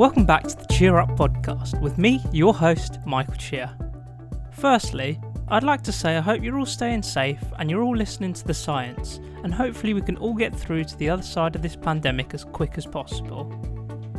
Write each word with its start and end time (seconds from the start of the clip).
Welcome 0.00 0.24
back 0.24 0.44
to 0.44 0.56
the 0.56 0.64
Cheer 0.72 0.96
Up 0.96 1.10
podcast 1.10 1.78
with 1.82 1.98
me, 1.98 2.24
your 2.32 2.54
host, 2.54 3.00
Michael 3.04 3.34
Cheer. 3.34 3.70
Firstly, 4.50 5.20
I'd 5.48 5.62
like 5.62 5.82
to 5.82 5.92
say 5.92 6.16
I 6.16 6.22
hope 6.22 6.42
you're 6.42 6.58
all 6.58 6.64
staying 6.64 7.02
safe 7.02 7.44
and 7.58 7.70
you're 7.70 7.82
all 7.82 7.94
listening 7.94 8.32
to 8.32 8.46
the 8.46 8.54
science, 8.54 9.20
and 9.44 9.52
hopefully 9.52 9.92
we 9.92 10.00
can 10.00 10.16
all 10.16 10.32
get 10.32 10.58
through 10.58 10.84
to 10.84 10.96
the 10.96 11.10
other 11.10 11.22
side 11.22 11.54
of 11.54 11.60
this 11.60 11.76
pandemic 11.76 12.32
as 12.32 12.44
quick 12.44 12.78
as 12.78 12.86
possible. 12.86 13.52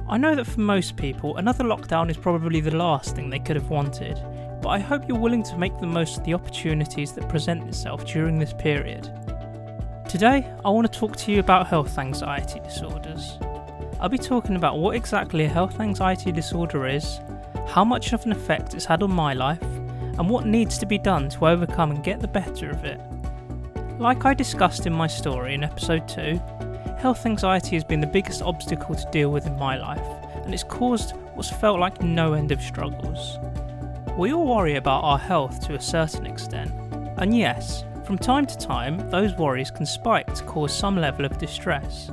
I 0.07 0.19
know 0.19 0.35
that 0.35 0.45
for 0.45 0.59
most 0.59 0.97
people, 0.97 1.37
another 1.37 1.63
lockdown 1.63 2.11
is 2.11 2.17
probably 2.17 2.61
the 2.61 2.77
last 2.77 3.15
thing 3.15 3.31
they 3.31 3.39
could 3.39 3.55
have 3.55 3.71
wanted, 3.71 4.21
but 4.61 4.69
I 4.69 4.77
hope 4.77 5.07
you're 5.07 5.17
willing 5.17 5.41
to 5.45 5.57
make 5.57 5.75
the 5.79 5.87
most 5.87 6.19
of 6.19 6.23
the 6.25 6.35
opportunities 6.35 7.13
that 7.13 7.27
present 7.27 7.67
itself 7.67 8.05
during 8.05 8.37
this 8.37 8.53
period. 8.53 9.05
Today, 10.07 10.47
I 10.63 10.69
want 10.69 10.93
to 10.93 10.99
talk 10.99 11.15
to 11.15 11.31
you 11.31 11.39
about 11.39 11.65
health 11.65 11.97
anxiety 11.97 12.59
disorders. 12.59 13.39
I'll 14.01 14.09
be 14.09 14.17
talking 14.17 14.55
about 14.55 14.79
what 14.79 14.95
exactly 14.95 15.43
a 15.43 15.47
health 15.47 15.79
anxiety 15.79 16.31
disorder 16.31 16.87
is, 16.87 17.19
how 17.67 17.85
much 17.85 18.13
of 18.13 18.25
an 18.25 18.31
effect 18.31 18.73
it's 18.73 18.83
had 18.83 19.03
on 19.03 19.11
my 19.11 19.33
life, 19.33 19.61
and 19.61 20.27
what 20.27 20.47
needs 20.47 20.79
to 20.79 20.87
be 20.87 20.97
done 20.97 21.29
to 21.29 21.45
overcome 21.45 21.91
and 21.91 22.03
get 22.03 22.19
the 22.19 22.27
better 22.27 22.71
of 22.71 22.83
it. 22.83 22.99
Like 23.99 24.25
I 24.25 24.33
discussed 24.33 24.87
in 24.87 24.93
my 24.93 25.05
story 25.05 25.53
in 25.53 25.63
episode 25.63 26.07
2, 26.07 26.41
health 26.97 27.27
anxiety 27.27 27.75
has 27.75 27.83
been 27.83 28.01
the 28.01 28.07
biggest 28.07 28.41
obstacle 28.41 28.95
to 28.95 29.11
deal 29.11 29.31
with 29.31 29.45
in 29.45 29.59
my 29.59 29.77
life, 29.77 30.25
and 30.45 30.51
it's 30.51 30.63
caused 30.63 31.11
what's 31.35 31.51
felt 31.51 31.79
like 31.79 32.01
no 32.01 32.33
end 32.33 32.51
of 32.51 32.59
struggles. 32.59 33.37
We 34.17 34.33
all 34.33 34.47
worry 34.47 34.77
about 34.77 35.03
our 35.03 35.19
health 35.19 35.63
to 35.67 35.75
a 35.75 35.79
certain 35.79 36.25
extent, 36.25 36.71
and 37.17 37.37
yes, 37.37 37.85
from 38.03 38.17
time 38.17 38.47
to 38.47 38.57
time, 38.57 39.11
those 39.11 39.35
worries 39.35 39.69
can 39.69 39.85
spike 39.85 40.33
to 40.33 40.43
cause 40.45 40.75
some 40.75 40.95
level 40.95 41.23
of 41.23 41.37
distress. 41.37 42.09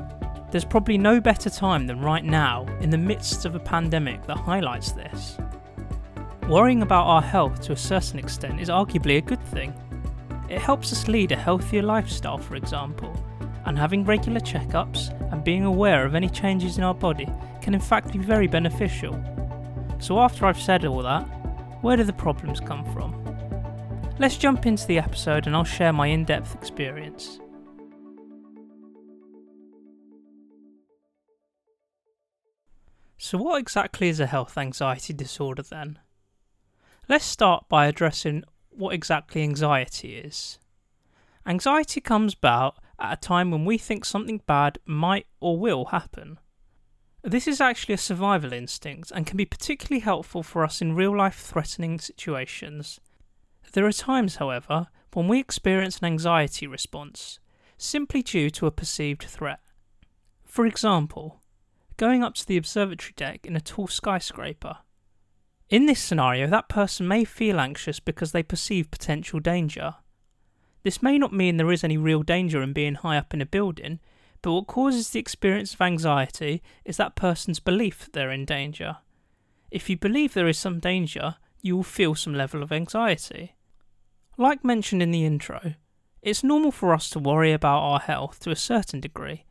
There's 0.51 0.65
probably 0.65 0.97
no 0.97 1.21
better 1.21 1.51
time 1.51 1.87
than 1.87 2.01
right 2.01 2.25
now, 2.25 2.67
in 2.81 2.89
the 2.89 2.97
midst 2.97 3.45
of 3.45 3.55
a 3.55 3.61
pandemic, 3.61 4.27
that 4.27 4.39
highlights 4.39 4.93
this. 4.93 5.37
Worrying 6.49 6.81
about 6.81 7.07
our 7.07 7.21
health 7.21 7.61
to 7.63 7.73
a 7.73 7.77
certain 7.77 8.19
extent 8.19 8.59
is 8.59 8.71
arguably 8.71 9.19
a 9.19 9.21
good 9.21 9.43
thing. 9.49 9.75
It 10.49 10.63
helps 10.63 10.91
us 10.91 11.07
lead 11.07 11.33
a 11.33 11.37
healthier 11.37 11.83
lifestyle, 11.83 12.39
for 12.39 12.57
example, 12.57 13.15
and 13.67 13.79
having 13.79 14.05
regular 14.05 14.41
checkups 14.41 15.11
and 15.31 15.45
being 15.45 15.65
aware 15.65 16.07
of 16.07 16.15
any 16.15 16.31
changes 16.31 16.79
in 16.79 16.85
our 16.85 16.95
body 16.95 17.29
can 17.61 17.75
in 17.75 17.81
fact 17.81 18.12
be 18.12 18.19
very 18.19 18.47
beneficial. 18.47 19.23
So, 19.99 20.19
after 20.21 20.47
I've 20.47 20.61
said 20.61 20.87
all 20.87 21.03
that, 21.03 21.25
where 21.83 21.99
do 21.99 22.05
the 22.05 22.12
problems 22.15 22.61
come 22.61 22.91
from? 22.95 23.15
Let's 24.19 24.39
jump 24.39 24.65
into 24.65 24.87
the 24.87 24.99
episode 24.99 25.47
and 25.47 25.55
I'll 25.55 25.65
share 25.65 25.93
my 25.93 26.07
in 26.07 26.25
depth 26.25 26.55
experience. 26.55 27.41
So, 33.21 33.37
what 33.37 33.59
exactly 33.59 34.09
is 34.09 34.21
a 34.21 34.27
health 34.27 34.57
anxiety 34.57 35.13
disorder 35.13 35.63
then? 35.63 35.99
Let's 37.09 37.25
start 37.25 37.69
by 37.69 37.87
addressing 37.87 38.45
what 38.71 38.95
exactly 38.95 39.43
anxiety 39.43 40.17
is. 40.17 40.61
Anxiety 41.45 42.01
comes 42.01 42.35
about 42.35 42.77
at 42.99 43.19
a 43.19 43.21
time 43.21 43.51
when 43.51 43.65
we 43.65 43.77
think 43.77 44.05
something 44.05 44.41
bad 44.47 44.79
might 44.87 45.27
or 45.41 45.59
will 45.59 45.87
happen. 45.87 46.39
This 47.23 47.49
is 47.49 47.61
actually 47.61 47.95
a 47.95 47.99
survival 47.99 48.53
instinct 48.53 49.11
and 49.11 49.27
can 49.27 49.37
be 49.37 49.45
particularly 49.45 50.01
helpful 50.01 50.45
for 50.45 50.63
us 50.63 50.81
in 50.81 50.95
real 50.95 51.17
life 51.17 51.41
threatening 51.41 51.99
situations. 51.99 53.01
There 53.73 53.85
are 53.85 53.93
times, 53.93 54.37
however, 54.37 54.87
when 55.13 55.27
we 55.27 55.41
experience 55.41 55.99
an 55.99 56.05
anxiety 56.05 56.69
response, 56.69 57.41
simply 57.77 58.23
due 58.23 58.51
to 58.51 58.67
a 58.67 58.71
perceived 58.71 59.25
threat. 59.25 59.61
For 60.45 60.67
example, 60.67 61.41
going 61.99 62.23
up 62.25 62.35
to 62.37 62.47
the 62.47 62.57
observatory 62.57 63.13
deck 63.17 63.45
in 63.45 63.55
a 63.55 63.61
tall 63.61 63.89
skyscraper. 63.89 64.78
In 65.69 65.84
this 65.84 66.00
scenario, 66.00 66.47
that 66.47 66.71
person 66.71 67.06
may 67.06 67.25
feel 67.25 67.61
anxious 67.61 68.00
because 68.00 68.33
they 68.33 68.43
perceive 68.43 68.91
potential 68.91 69.41
danger. 69.41 69.97
This 70.83 71.03
may 71.03 71.19
not 71.19 71.34
mean 71.34 71.59
there 71.59 71.72
is 71.72 71.84
any 71.84 71.99
real 71.99 72.22
danger 72.22 72.62
in 72.62 72.72
being 72.72 72.95
high 72.95 73.19
up 73.19 73.34
in 73.34 73.43
a 73.43 73.47
building, 73.47 74.00
but 74.41 74.53
what 74.53 74.67
causes 74.67 75.11
the 75.11 75.19
experience 75.19 75.75
of 75.75 75.83
anxiety 75.83 76.62
is 76.84 76.97
that 76.97 77.17
person's 77.17 77.61
belief 77.61 77.99
that 77.99 78.12
they're 78.15 78.31
in 78.31 78.47
danger. 78.47 78.99
If 79.71 79.91
you 79.91 79.99
believe 79.99 80.33
there 80.33 80.49
is 80.49 80.56
some 80.56 80.78
danger, 80.78 81.34
you 81.61 81.77
will 81.77 81.83
feel 81.83 82.15
some 82.15 82.33
level 82.33 82.62
of 82.62 82.72
anxiety. 82.72 83.56
Like 84.39 84.65
mentioned 84.65 85.03
in 85.03 85.11
the 85.11 85.27
intro, 85.27 85.75
it's 86.22 86.45
normal 86.45 86.71
for 86.71 86.95
us 86.95 87.11
to 87.11 87.19
worry 87.19 87.53
about 87.53 87.81
our 87.81 88.01
health 88.01 88.39
to 88.41 88.51
a 88.51 88.56
certain 88.56 89.01
degree, 89.01 89.45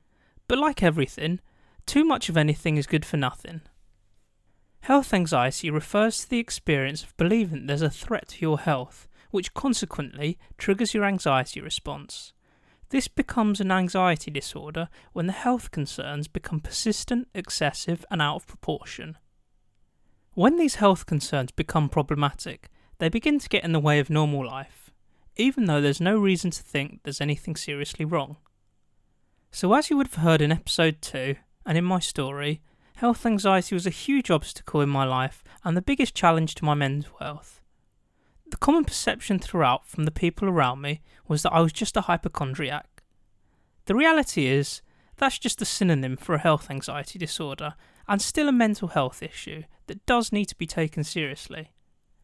but 0.48 0.58
like 0.58 0.82
everything, 0.82 1.42
too 1.88 2.04
much 2.04 2.30
of 2.30 2.38
anything 2.38 2.78
is 2.78 2.86
good 2.86 3.06
for 3.06 3.18
nothing. 3.18 3.62
Health 4.82 5.14
anxiety 5.14 5.70
refers 5.70 6.20
to 6.20 6.30
the 6.30 6.40
experience 6.40 7.04
of 7.04 7.18
believing 7.18 7.66
there's 7.66 7.82
a 7.82 7.90
threat 7.90 8.28
to 8.30 8.42
your 8.42 8.60
health, 8.60 9.08
which 9.32 9.54
consequently 9.54 10.38
triggers 10.58 10.94
your 10.94 11.04
anxiety 11.04 11.60
response. 11.60 12.34
This 12.90 13.08
becomes 13.08 13.60
an 13.60 13.72
anxiety 13.72 14.32
disorder 14.32 14.88
when 15.12 15.28
the 15.28 15.34
health 15.34 15.72
concerns 15.72 16.28
become 16.28 16.62
persistent, 16.62 17.28
excessive, 17.34 18.06
and 18.10 18.22
out 18.22 18.36
of 18.36 18.48
proportion. 18.48 19.18
When 20.34 20.58
these 20.58 20.76
health 20.76 21.06
concerns 21.06 21.52
become 21.52 21.90
problematic, 21.90 22.70
they 23.00 23.10
begin 23.10 23.40
to 23.40 23.50
get 23.50 23.64
in 23.64 23.74
the 23.74 23.80
way 23.80 24.00
of 24.00 24.10
normal 24.10 24.46
life, 24.46 24.92
even 25.36 25.66
though 25.66 25.82
there's 25.82 26.00
no 26.00 26.18
reason 26.18 26.52
to 26.52 26.64
think 26.64 27.02
there's 27.04 27.22
anything 27.22 27.56
seriously 27.56 28.06
wrong. 28.06 28.38
So, 29.52 29.74
as 29.74 29.90
you 29.90 29.98
would 29.98 30.08
have 30.08 30.24
heard 30.24 30.42
in 30.42 30.52
episode 30.52 31.02
2, 31.02 31.36
and 31.68 31.78
in 31.78 31.84
my 31.84 32.00
story, 32.00 32.62
health 32.96 33.26
anxiety 33.26 33.76
was 33.76 33.86
a 33.86 33.92
huge 33.92 34.32
obstacle 34.32 34.82
in 34.82 34.90
my 34.90 35.04
life 35.04 35.44
and 35.64 35.76
the 35.76 35.82
biggest 35.82 36.16
challenge 36.16 36.56
to 36.56 36.66
my 36.66 36.74
mental 36.74 37.18
health. 37.20 37.62
The 38.50 38.58
common 38.58 38.86
perception 38.86 39.38
throughout 39.38 39.86
from 39.86 40.06
the 40.06 40.12
people 40.12 40.48
around 40.48 40.82
me 40.82 41.02
was 41.28 41.44
that 41.44 41.52
I 41.52 41.60
was 41.60 41.74
just 41.74 41.98
a 41.98 42.02
hypochondriac. 42.02 43.04
The 43.86 43.96
reality 43.96 44.48
is, 44.48 44.82
that's 45.18 45.38
just 45.38 45.62
a 45.62 45.66
synonym 45.66 46.16
for 46.16 46.36
a 46.36 46.40
health 46.40 46.72
anxiety 46.72 47.20
disorder 47.20 47.76
and 48.08 48.22
still 48.22 48.48
a 48.48 48.54
mental 48.54 48.88
health 48.88 49.22
issue 49.22 49.64
that 49.88 50.06
does 50.06 50.32
need 50.32 50.46
to 50.46 50.56
be 50.56 50.68
taken 50.68 51.04
seriously. 51.04 51.72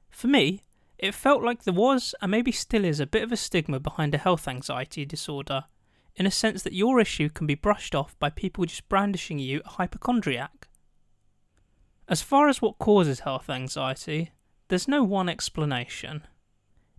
For 0.09 0.27
me, 0.27 0.63
it 0.97 1.13
felt 1.13 1.43
like 1.43 1.63
there 1.63 1.73
was, 1.73 2.15
and 2.21 2.31
maybe 2.31 2.53
still 2.53 2.85
is, 2.85 3.01
a 3.01 3.05
bit 3.05 3.23
of 3.23 3.31
a 3.33 3.37
stigma 3.37 3.81
behind 3.81 4.15
a 4.15 4.19
health 4.19 4.47
anxiety 4.47 5.05
disorder 5.05 5.65
in 6.15 6.25
a 6.25 6.31
sense 6.31 6.63
that 6.63 6.73
your 6.73 6.99
issue 6.99 7.29
can 7.29 7.47
be 7.47 7.55
brushed 7.55 7.95
off 7.95 8.17
by 8.19 8.29
people 8.29 8.65
just 8.65 8.87
brandishing 8.89 9.39
you 9.39 9.61
a 9.65 9.69
hypochondriac. 9.69 10.67
As 12.07 12.21
far 12.21 12.47
as 12.49 12.61
what 12.61 12.79
causes 12.79 13.21
health 13.21 13.49
anxiety, 13.49 14.31
there's 14.67 14.87
no 14.87 15.03
one 15.03 15.29
explanation. 15.29 16.23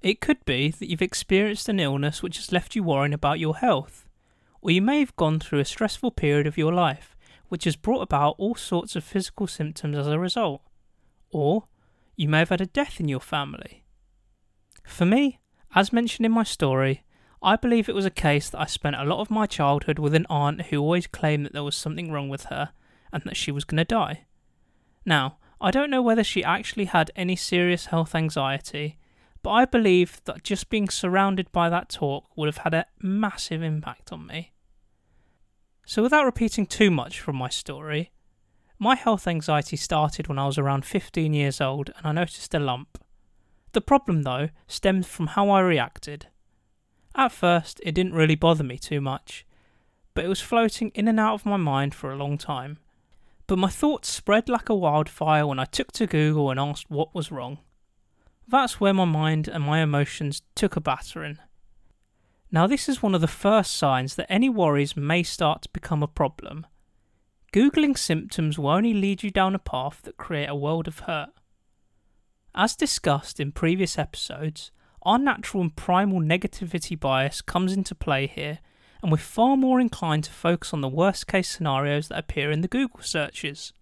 It 0.00 0.20
could 0.20 0.44
be 0.44 0.70
that 0.70 0.88
you've 0.88 1.02
experienced 1.02 1.68
an 1.68 1.80
illness 1.80 2.22
which 2.22 2.36
has 2.36 2.52
left 2.52 2.74
you 2.74 2.82
worrying 2.82 3.14
about 3.14 3.38
your 3.38 3.56
health, 3.56 4.08
or 4.60 4.70
you 4.70 4.82
may 4.82 5.00
have 5.00 5.16
gone 5.16 5.40
through 5.40 5.60
a 5.60 5.64
stressful 5.64 6.10
period 6.10 6.46
of 6.46 6.58
your 6.58 6.72
life 6.72 7.14
which 7.48 7.64
has 7.64 7.76
brought 7.76 8.00
about 8.00 8.34
all 8.38 8.54
sorts 8.54 8.96
of 8.96 9.04
physical 9.04 9.46
symptoms 9.46 9.96
as 9.96 10.06
a 10.06 10.18
result, 10.18 10.62
or 11.30 11.64
you 12.16 12.28
may 12.28 12.38
have 12.38 12.48
had 12.48 12.60
a 12.60 12.66
death 12.66 12.98
in 12.98 13.08
your 13.08 13.20
family. 13.20 13.84
For 14.84 15.04
me, 15.04 15.38
as 15.74 15.92
mentioned 15.92 16.26
in 16.26 16.32
my 16.32 16.42
story, 16.42 17.04
I 17.44 17.56
believe 17.56 17.90
it 17.90 17.94
was 17.94 18.06
a 18.06 18.10
case 18.10 18.48
that 18.48 18.60
I 18.60 18.64
spent 18.64 18.96
a 18.96 19.04
lot 19.04 19.20
of 19.20 19.30
my 19.30 19.44
childhood 19.44 19.98
with 19.98 20.14
an 20.14 20.24
aunt 20.30 20.62
who 20.62 20.78
always 20.78 21.06
claimed 21.06 21.44
that 21.44 21.52
there 21.52 21.62
was 21.62 21.76
something 21.76 22.10
wrong 22.10 22.30
with 22.30 22.44
her 22.44 22.70
and 23.12 23.22
that 23.24 23.36
she 23.36 23.52
was 23.52 23.64
going 23.64 23.76
to 23.76 23.84
die. 23.84 24.24
Now, 25.04 25.36
I 25.60 25.70
don't 25.70 25.90
know 25.90 26.00
whether 26.00 26.24
she 26.24 26.42
actually 26.42 26.86
had 26.86 27.10
any 27.14 27.36
serious 27.36 27.86
health 27.86 28.14
anxiety, 28.14 28.96
but 29.42 29.50
I 29.50 29.66
believe 29.66 30.22
that 30.24 30.42
just 30.42 30.70
being 30.70 30.88
surrounded 30.88 31.52
by 31.52 31.68
that 31.68 31.90
talk 31.90 32.24
would 32.34 32.46
have 32.46 32.64
had 32.64 32.72
a 32.72 32.86
massive 33.02 33.62
impact 33.62 34.10
on 34.10 34.26
me. 34.26 34.52
So, 35.84 36.02
without 36.02 36.24
repeating 36.24 36.64
too 36.64 36.90
much 36.90 37.20
from 37.20 37.36
my 37.36 37.50
story, 37.50 38.10
my 38.78 38.94
health 38.94 39.28
anxiety 39.28 39.76
started 39.76 40.28
when 40.28 40.38
I 40.38 40.46
was 40.46 40.56
around 40.56 40.86
15 40.86 41.34
years 41.34 41.60
old 41.60 41.90
and 41.98 42.06
I 42.06 42.12
noticed 42.12 42.54
a 42.54 42.58
lump. 42.58 42.98
The 43.72 43.82
problem, 43.82 44.22
though, 44.22 44.48
stemmed 44.66 45.06
from 45.06 45.26
how 45.26 45.50
I 45.50 45.60
reacted. 45.60 46.28
At 47.14 47.32
first, 47.32 47.80
it 47.84 47.92
didn't 47.92 48.14
really 48.14 48.34
bother 48.34 48.64
me 48.64 48.78
too 48.78 49.00
much, 49.00 49.46
but 50.14 50.24
it 50.24 50.28
was 50.28 50.40
floating 50.40 50.90
in 50.94 51.08
and 51.08 51.20
out 51.20 51.34
of 51.34 51.46
my 51.46 51.56
mind 51.56 51.94
for 51.94 52.10
a 52.10 52.16
long 52.16 52.38
time. 52.38 52.78
But 53.46 53.58
my 53.58 53.68
thoughts 53.68 54.08
spread 54.08 54.48
like 54.48 54.68
a 54.68 54.74
wildfire 54.74 55.46
when 55.46 55.58
I 55.58 55.64
took 55.64 55.92
to 55.92 56.06
Google 56.06 56.50
and 56.50 56.58
asked 56.58 56.90
what 56.90 57.14
was 57.14 57.30
wrong. 57.30 57.58
That's 58.48 58.80
where 58.80 58.94
my 58.94 59.04
mind 59.04 59.48
and 59.48 59.62
my 59.62 59.80
emotions 59.80 60.42
took 60.54 60.76
a 60.76 60.80
battering. 60.80 61.38
Now, 62.50 62.66
this 62.66 62.88
is 62.88 63.02
one 63.02 63.14
of 63.14 63.20
the 63.20 63.26
first 63.26 63.74
signs 63.74 64.14
that 64.16 64.30
any 64.30 64.48
worries 64.48 64.96
may 64.96 65.22
start 65.22 65.62
to 65.62 65.68
become 65.70 66.02
a 66.02 66.08
problem. 66.08 66.66
Googling 67.52 67.96
symptoms 67.96 68.58
will 68.58 68.70
only 68.70 68.94
lead 68.94 69.22
you 69.22 69.30
down 69.30 69.54
a 69.54 69.58
path 69.58 70.00
that 70.02 70.16
create 70.16 70.48
a 70.48 70.54
world 70.54 70.88
of 70.88 71.00
hurt. 71.00 71.30
As 72.54 72.76
discussed 72.76 73.40
in 73.40 73.52
previous 73.52 73.98
episodes, 73.98 74.70
our 75.04 75.18
natural 75.18 75.62
and 75.62 75.74
primal 75.76 76.20
negativity 76.20 76.98
bias 76.98 77.42
comes 77.42 77.72
into 77.72 77.94
play 77.94 78.26
here, 78.26 78.60
and 79.02 79.12
we're 79.12 79.18
far 79.18 79.56
more 79.56 79.80
inclined 79.80 80.24
to 80.24 80.32
focus 80.32 80.72
on 80.72 80.80
the 80.80 80.88
worst 80.88 81.26
case 81.26 81.48
scenarios 81.48 82.08
that 82.08 82.18
appear 82.18 82.50
in 82.50 82.62
the 82.62 82.68
Google 82.68 83.02
searches. 83.02 83.72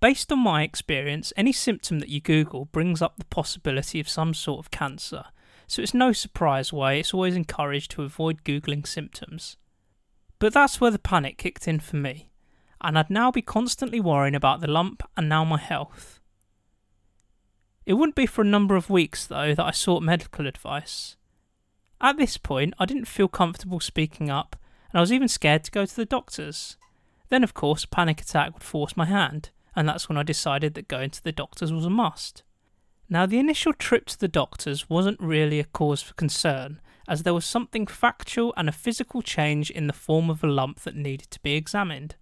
Based 0.00 0.30
on 0.30 0.40
my 0.40 0.62
experience, 0.62 1.32
any 1.36 1.52
symptom 1.52 2.00
that 2.00 2.10
you 2.10 2.20
Google 2.20 2.66
brings 2.66 3.00
up 3.00 3.16
the 3.16 3.24
possibility 3.24 3.98
of 3.98 4.08
some 4.08 4.34
sort 4.34 4.58
of 4.58 4.70
cancer, 4.70 5.24
so 5.66 5.80
it's 5.80 5.94
no 5.94 6.12
surprise 6.12 6.72
why 6.72 6.92
it's 6.94 7.14
always 7.14 7.34
encouraged 7.34 7.90
to 7.92 8.02
avoid 8.02 8.44
Googling 8.44 8.86
symptoms. 8.86 9.56
But 10.38 10.52
that's 10.52 10.80
where 10.80 10.90
the 10.90 10.98
panic 10.98 11.38
kicked 11.38 11.66
in 11.66 11.80
for 11.80 11.96
me, 11.96 12.30
and 12.82 12.98
I'd 12.98 13.08
now 13.08 13.30
be 13.30 13.40
constantly 13.40 14.00
worrying 14.00 14.34
about 14.34 14.60
the 14.60 14.70
lump 14.70 15.02
and 15.16 15.30
now 15.30 15.44
my 15.44 15.58
health. 15.58 16.15
It 17.86 17.94
wouldn't 17.94 18.16
be 18.16 18.26
for 18.26 18.42
a 18.42 18.46
number 18.46 18.74
of 18.74 18.90
weeks, 18.90 19.24
though, 19.26 19.54
that 19.54 19.64
I 19.64 19.70
sought 19.70 20.02
medical 20.02 20.48
advice. 20.48 21.16
At 22.00 22.18
this 22.18 22.36
point, 22.36 22.74
I 22.78 22.84
didn't 22.84 23.06
feel 23.06 23.28
comfortable 23.28 23.78
speaking 23.78 24.28
up, 24.28 24.56
and 24.92 24.98
I 24.98 25.00
was 25.00 25.12
even 25.12 25.28
scared 25.28 25.62
to 25.64 25.70
go 25.70 25.86
to 25.86 25.96
the 25.96 26.04
doctors. 26.04 26.76
Then, 27.28 27.44
of 27.44 27.54
course, 27.54 27.84
a 27.84 27.88
panic 27.88 28.20
attack 28.20 28.52
would 28.52 28.64
force 28.64 28.96
my 28.96 29.06
hand, 29.06 29.50
and 29.76 29.88
that's 29.88 30.08
when 30.08 30.18
I 30.18 30.24
decided 30.24 30.74
that 30.74 30.88
going 30.88 31.10
to 31.10 31.22
the 31.22 31.32
doctors 31.32 31.72
was 31.72 31.86
a 31.86 31.90
must. 31.90 32.42
Now, 33.08 33.24
the 33.24 33.38
initial 33.38 33.72
trip 33.72 34.06
to 34.06 34.18
the 34.18 34.26
doctors 34.26 34.90
wasn't 34.90 35.20
really 35.20 35.60
a 35.60 35.64
cause 35.64 36.02
for 36.02 36.14
concern, 36.14 36.80
as 37.08 37.22
there 37.22 37.34
was 37.34 37.44
something 37.44 37.86
factual 37.86 38.52
and 38.56 38.68
a 38.68 38.72
physical 38.72 39.22
change 39.22 39.70
in 39.70 39.86
the 39.86 39.92
form 39.92 40.28
of 40.28 40.42
a 40.42 40.48
lump 40.48 40.80
that 40.80 40.96
needed 40.96 41.30
to 41.30 41.40
be 41.40 41.54
examined. 41.54 42.16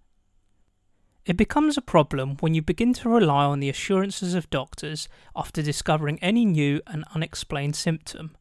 It 1.25 1.37
becomes 1.37 1.75
a 1.75 1.81
problem 1.81 2.37
when 2.39 2.53
you 2.53 2.61
begin 2.61 2.93
to 2.93 3.09
rely 3.09 3.45
on 3.45 3.59
the 3.59 3.69
assurances 3.69 4.35
of 4.35 4.49
doctors 4.51 5.07
after 5.35 5.63
discovering 5.63 6.19
any 6.21 6.45
new 6.45 6.81
and 6.85 7.03
unexplained 7.15 7.75
symptom. 7.75 8.37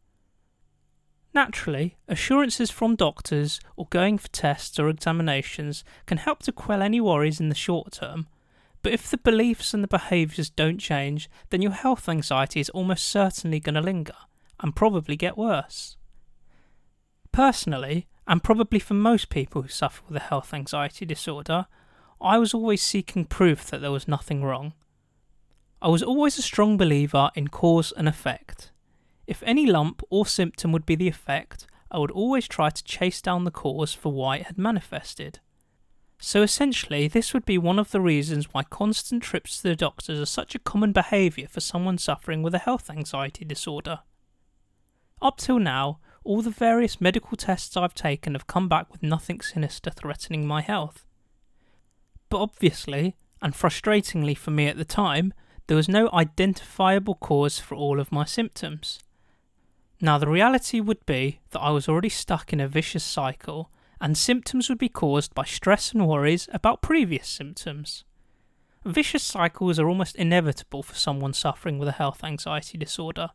Naturally, 1.33 1.97
assurances 2.07 2.71
from 2.71 2.95
doctors 2.95 3.59
or 3.77 3.87
going 3.89 4.19
for 4.19 4.29
tests 4.29 4.79
or 4.79 4.89
examinations 4.89 5.83
can 6.07 6.19
help 6.19 6.43
to 6.43 6.53
quell 6.53 6.83
any 6.83 7.01
worries 7.01 7.41
in 7.41 7.49
the 7.49 7.55
short 7.55 7.93
term, 7.93 8.29
but 8.83 8.93
if 8.93 9.11
the 9.11 9.17
beliefs 9.17 9.73
and 9.73 9.83
the 9.83 9.89
behaviours 9.89 10.51
don't 10.51 10.79
change, 10.79 11.31
then 11.49 11.63
your 11.63 11.73
health 11.73 12.07
anxiety 12.07 12.61
is 12.61 12.69
almost 12.71 13.09
certainly 13.09 13.59
going 13.59 13.75
to 13.75 13.81
linger 13.81 14.15
and 14.61 14.77
probably 14.77 15.17
get 15.17 15.39
worse. 15.39 15.97
Personally, 17.33 18.07
and 18.29 18.45
probably 18.45 18.79
for 18.79 18.95
most 18.95 19.31
people 19.31 19.63
who 19.63 19.69
suffer 19.69 20.03
with 20.07 20.17
a 20.17 20.27
health 20.27 20.53
anxiety 20.53 21.07
disorder, 21.07 21.67
I 22.21 22.39
was 22.39 22.55
always 22.55 22.83
seeking 22.83 23.25
proof 23.25 23.71
that 23.71 23.81
there 23.81 23.91
was 23.91 24.09
nothing 24.09 24.43
wrong. 24.43 24.73
I 25.83 25.89
was 25.89 26.03
always 26.03 26.39
a 26.39 26.43
strong 26.43 26.77
believer 26.77 27.31
in 27.35 27.49
cause 27.49 27.93
and 27.93 28.09
effect. 28.09 28.71
If 29.27 29.43
any 29.45 29.67
lump 29.67 30.03
or 30.11 30.27
symptom 30.27 30.73
would 30.73 30.87
be 30.87 30.95
the 30.95 31.09
effect, 31.09 31.67
I 31.91 31.99
would 31.99 32.11
always 32.11 32.49
try 32.49 32.71
to 32.71 32.85
chase 32.85 33.21
down 33.21 33.45
the 33.45 33.51
cause 33.51 33.93
for 33.93 34.13
why 34.13 34.37
it 34.39 34.47
had 34.47 34.59
manifested. 34.59 35.41
So 36.19 36.43
essentially, 36.43 37.07
this 37.07 37.35
would 37.35 37.45
be 37.45 37.59
one 37.59 37.79
of 37.79 37.91
the 37.91 38.01
reasons 38.01 38.53
why 38.53 38.63
constant 38.63 39.23
trips 39.23 39.59
to 39.59 39.69
the 39.69 39.77
doctors 39.77 40.19
are 40.19 40.27
such 40.27 40.55
a 40.55 40.59
common 40.59 40.93
behaviour 40.93 41.49
for 41.49 41.61
someone 41.61 41.99
suffering 41.99 42.43
with 42.43 42.55
a 42.55 42.61
health 42.61 42.89
anxiety 42.89 43.45
disorder. 43.45 44.01
Up 45.21 45.37
till 45.37 45.59
now, 45.59 46.01
all 46.25 46.41
the 46.41 46.51
various 46.51 47.01
medical 47.01 47.37
tests 47.37 47.77
I've 47.77 47.95
taken 47.95 48.35
have 48.35 48.47
come 48.47 48.69
back 48.69 48.91
with 48.91 49.03
nothing 49.03 49.41
sinister 49.41 49.91
threatening 49.91 50.47
my 50.47 50.63
health. 50.63 51.04
But 52.35 52.41
obviously, 52.41 53.15
and 53.41 53.55
frustratingly 53.55 54.37
for 54.37 54.51
me 54.51 54.67
at 54.67 54.77
the 54.77 54.85
time, 54.85 55.33
there 55.69 55.77
was 55.77 55.89
no 55.89 56.11
identifiable 56.13 57.15
cause 57.15 57.61
for 57.61 57.77
all 57.77 58.01
of 58.01 58.11
my 58.11 58.25
symptoms. 58.25 58.99
Now, 60.01 60.19
the 60.19 60.27
reality 60.27 60.81
would 60.81 61.07
be 61.07 61.39
that 61.51 61.61
I 61.61 61.71
was 61.71 61.89
already 61.89 62.09
stuck 62.09 62.53
in 62.53 62.59
a 62.59 62.67
vicious 62.67 63.05
cycle 63.05 63.71
and 64.01 64.19
symptoms 64.19 64.69
would 64.69 64.79
be 64.79 64.89
caused 64.89 65.33
by 65.33 65.45
stress 65.45 65.93
and 65.93 66.09
worries 66.09 66.49
about 66.53 66.83
previous 66.83 67.29
symptoms. 67.29 68.03
Vicious 68.85 69.23
cycles 69.23 69.79
are 69.79 69.89
almost 69.89 70.17
inevitable 70.17 70.83
for 70.83 70.97
someone 70.97 71.35
suffering 71.35 71.79
with 71.79 71.87
a 71.87 71.93
health 72.03 72.25
anxiety 72.25 72.77
disorder. 72.77 73.31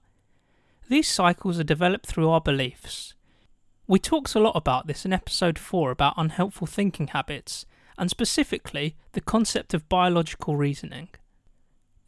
These 0.89 1.07
cycles 1.07 1.57
are 1.57 1.63
developed 1.63 2.05
through 2.05 2.27
our 2.27 2.41
beliefs. 2.41 3.13
We 3.87 3.97
talked 3.97 4.35
a 4.35 4.41
lot 4.41 4.57
about 4.57 4.87
this 4.87 5.05
in 5.05 5.13
episode 5.13 5.57
4 5.57 5.89
about 5.89 6.15
unhelpful 6.17 6.67
thinking 6.67 7.07
habits, 7.07 7.65
and 7.99 8.09
specifically 8.09 8.95
the 9.11 9.21
concept 9.21 9.73
of 9.73 9.89
biological 9.89 10.55
reasoning. 10.55 11.09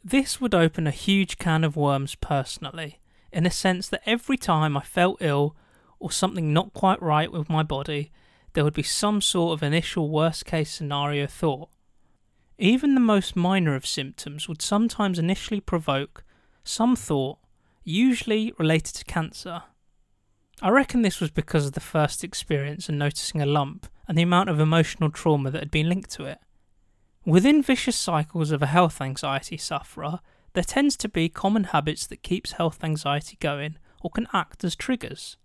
This 0.02 0.40
would 0.40 0.54
open 0.54 0.86
a 0.86 0.90
huge 0.90 1.38
can 1.38 1.62
of 1.62 1.76
worms 1.76 2.14
personally, 2.16 2.98
in 3.30 3.46
a 3.46 3.50
sense 3.50 3.88
that 3.88 4.02
every 4.06 4.38
time 4.38 4.76
I 4.76 4.80
felt 4.80 5.18
ill 5.20 5.54
or 6.00 6.10
something 6.10 6.52
not 6.52 6.72
quite 6.72 7.00
right 7.00 7.30
with 7.30 7.50
my 7.50 7.62
body, 7.62 8.10
there 8.54 8.64
would 8.64 8.74
be 8.74 8.82
some 8.82 9.20
sort 9.20 9.52
of 9.52 9.62
initial 9.62 10.10
worst 10.10 10.46
case 10.46 10.70
scenario 10.70 11.26
thought. 11.26 11.68
Even 12.58 12.94
the 12.94 13.00
most 13.00 13.36
minor 13.36 13.74
of 13.74 13.86
symptoms 13.86 14.48
would 14.48 14.62
sometimes 14.62 15.18
initially 15.18 15.60
provoke 15.60 16.24
some 16.64 16.96
thought, 16.96 17.38
usually 17.84 18.52
related 18.58 18.94
to 18.94 19.04
cancer. 19.04 19.62
I 20.62 20.70
reckon 20.70 21.02
this 21.02 21.20
was 21.20 21.30
because 21.30 21.66
of 21.66 21.72
the 21.72 21.80
first 21.80 22.24
experience 22.24 22.88
and 22.88 22.98
noticing 22.98 23.42
a 23.42 23.46
lump 23.46 23.88
and 24.08 24.16
the 24.16 24.22
amount 24.22 24.48
of 24.48 24.60
emotional 24.60 25.10
trauma 25.10 25.50
that 25.50 25.60
had 25.60 25.70
been 25.70 25.88
linked 25.88 26.10
to 26.10 26.24
it. 26.24 26.38
Within 27.24 27.62
vicious 27.62 27.96
cycles 27.96 28.50
of 28.50 28.62
a 28.62 28.66
health 28.66 29.00
anxiety 29.00 29.56
sufferer, 29.56 30.20
there 30.54 30.64
tends 30.64 30.96
to 30.98 31.08
be 31.08 31.28
common 31.28 31.64
habits 31.64 32.06
that 32.06 32.22
keeps 32.22 32.52
health 32.52 32.82
anxiety 32.82 33.36
going 33.40 33.76
or 34.02 34.10
can 34.10 34.26
act 34.32 34.64
as 34.64 34.74
triggers. 34.74 35.36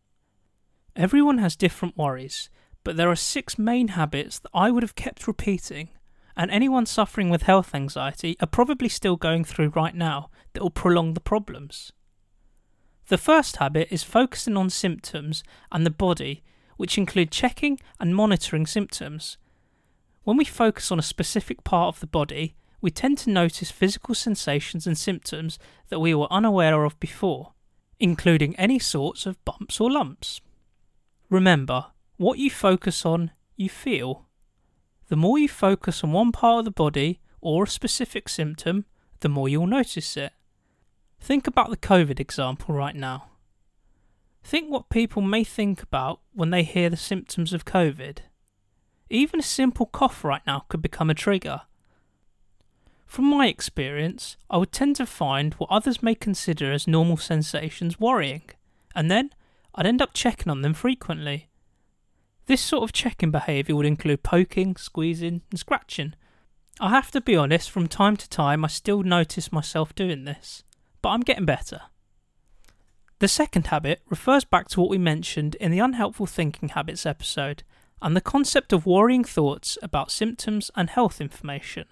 Everyone 0.96 1.38
has 1.38 1.56
different 1.56 1.98
worries, 1.98 2.50
but 2.84 2.98
there 2.98 3.10
are 3.10 3.16
six 3.16 3.60
main 3.60 3.90
habits 3.90 4.40
that 4.40 4.50
I 4.54 4.72
would 4.72 4.84
have 4.84 4.96
kept 4.96 5.28
repeating, 5.28 5.90
and 6.36 6.50
anyone 6.50 6.86
suffering 6.86 7.30
with 7.30 7.44
health 7.44 7.76
anxiety 7.76 8.36
are 8.40 8.48
probably 8.48 8.90
still 8.90 9.16
going 9.16 9.44
through 9.44 9.70
right 9.70 9.96
now 9.96 10.30
that 10.54 10.64
will 10.64 10.72
prolong 10.72 11.14
the 11.14 11.20
problems. 11.20 11.92
The 13.08 13.18
first 13.18 13.58
habit 13.58 13.88
is 13.92 14.04
focusing 14.04 14.58
on 14.58 14.70
symptoms 14.70 15.44
and 15.72 15.86
the 15.86 15.92
body, 15.92 16.44
which 16.78 16.98
include 16.98 17.32
checking 17.32 17.80
and 18.00 18.16
monitoring 18.16 18.66
symptoms. 18.66 19.38
When 20.24 20.38
we 20.38 20.46
focus 20.46 20.92
on 20.92 21.00
a 21.00 21.04
specific 21.04 21.64
part 21.64 21.96
of 21.96 22.00
the 22.00 22.08
body, 22.08 22.56
we 22.82 22.92
tend 22.92 23.18
to 23.20 23.30
notice 23.30 23.72
physical 23.72 24.16
sensations 24.16 24.86
and 24.86 24.98
symptoms 24.98 25.58
that 25.90 26.00
we 26.00 26.14
were 26.14 26.32
unaware 26.32 26.84
of 26.84 27.00
before, 27.00 27.54
including 28.00 28.56
any 28.56 28.80
sorts 28.80 29.26
of 29.26 29.44
bumps 29.46 29.80
or 29.80 29.92
lumps. 29.92 30.42
Remember, 31.30 31.88
what 32.18 32.40
you 32.40 32.50
focus 32.50 33.06
on, 33.06 33.32
you 33.56 33.70
feel. 33.70 34.28
The 35.10 35.16
more 35.16 35.40
you 35.40 35.48
focus 35.48 36.04
on 36.04 36.12
one 36.12 36.32
part 36.32 36.60
of 36.60 36.66
the 36.66 36.72
body 36.72 37.20
or 37.42 37.64
a 37.64 37.68
specific 37.68 38.30
symptom, 38.30 38.86
the 39.22 39.30
more 39.30 39.50
you'll 39.50 39.68
notice 39.68 40.16
it. 40.18 40.34
Think 41.20 41.48
about 41.48 41.70
the 41.70 41.78
COVID 41.78 42.20
example 42.20 42.76
right 42.76 42.96
now. 42.96 43.30
Think 44.48 44.72
what 44.72 44.88
people 44.88 45.22
may 45.22 45.44
think 45.44 45.84
about 45.84 46.22
when 46.32 46.52
they 46.52 46.64
hear 46.64 46.90
the 46.90 46.96
symptoms 46.96 47.52
of 47.52 47.66
COVID. 47.66 48.20
Even 49.10 49.42
a 49.42 49.44
simple 49.44 49.86
cough 49.86 50.24
right 50.24 50.42
now 50.48 50.64
could 50.70 50.82
become 50.82 51.10
a 51.10 51.14
trigger. 51.14 51.64
From 53.06 53.26
my 53.26 53.48
experience, 53.48 54.38
I 54.50 54.56
would 54.56 54.72
tend 54.72 54.96
to 54.96 55.06
find 55.06 55.54
what 55.56 55.70
others 55.70 56.02
may 56.02 56.16
consider 56.16 56.72
as 56.72 56.88
normal 56.88 57.18
sensations 57.18 58.00
worrying, 58.00 58.44
and 58.96 59.12
then 59.12 59.32
I'd 59.76 59.86
end 59.86 60.02
up 60.02 60.14
checking 60.14 60.50
on 60.50 60.62
them 60.62 60.74
frequently. 60.74 61.50
This 62.46 62.62
sort 62.62 62.84
of 62.84 62.94
checking 62.94 63.32
behaviour 63.32 63.76
would 63.76 63.86
include 63.86 64.24
poking, 64.24 64.78
squeezing, 64.78 65.42
and 65.52 65.60
scratching. 65.60 66.14
I 66.80 66.92
have 66.92 67.12
to 67.12 67.20
be 67.20 67.36
honest, 67.36 67.70
from 67.70 67.88
time 67.88 68.16
to 68.16 68.30
time 68.30 68.64
I 68.64 68.70
still 68.70 69.04
notice 69.04 69.52
myself 69.52 69.94
doing 69.94 70.24
this, 70.24 70.64
but 71.02 71.10
I'm 71.10 71.20
getting 71.20 71.44
better. 71.44 71.82
The 73.20 73.28
second 73.28 73.68
habit 73.68 74.02
refers 74.10 74.46
back 74.46 74.68
to 74.70 74.80
what 74.80 74.92
we 74.92 75.00
mentioned 75.00 75.56
in 75.56 75.72
the 75.72 75.80
Unhelpful 75.80 76.28
Thinking 76.28 76.70
Habits 76.70 77.04
episode 77.04 77.64
and 78.00 78.16
the 78.16 78.22
concept 78.22 78.72
of 78.72 78.86
worrying 78.86 79.24
thoughts 79.24 79.76
about 79.82 80.12
symptoms 80.12 80.70
and 80.76 80.88
health 80.88 81.20
information. 81.20 81.86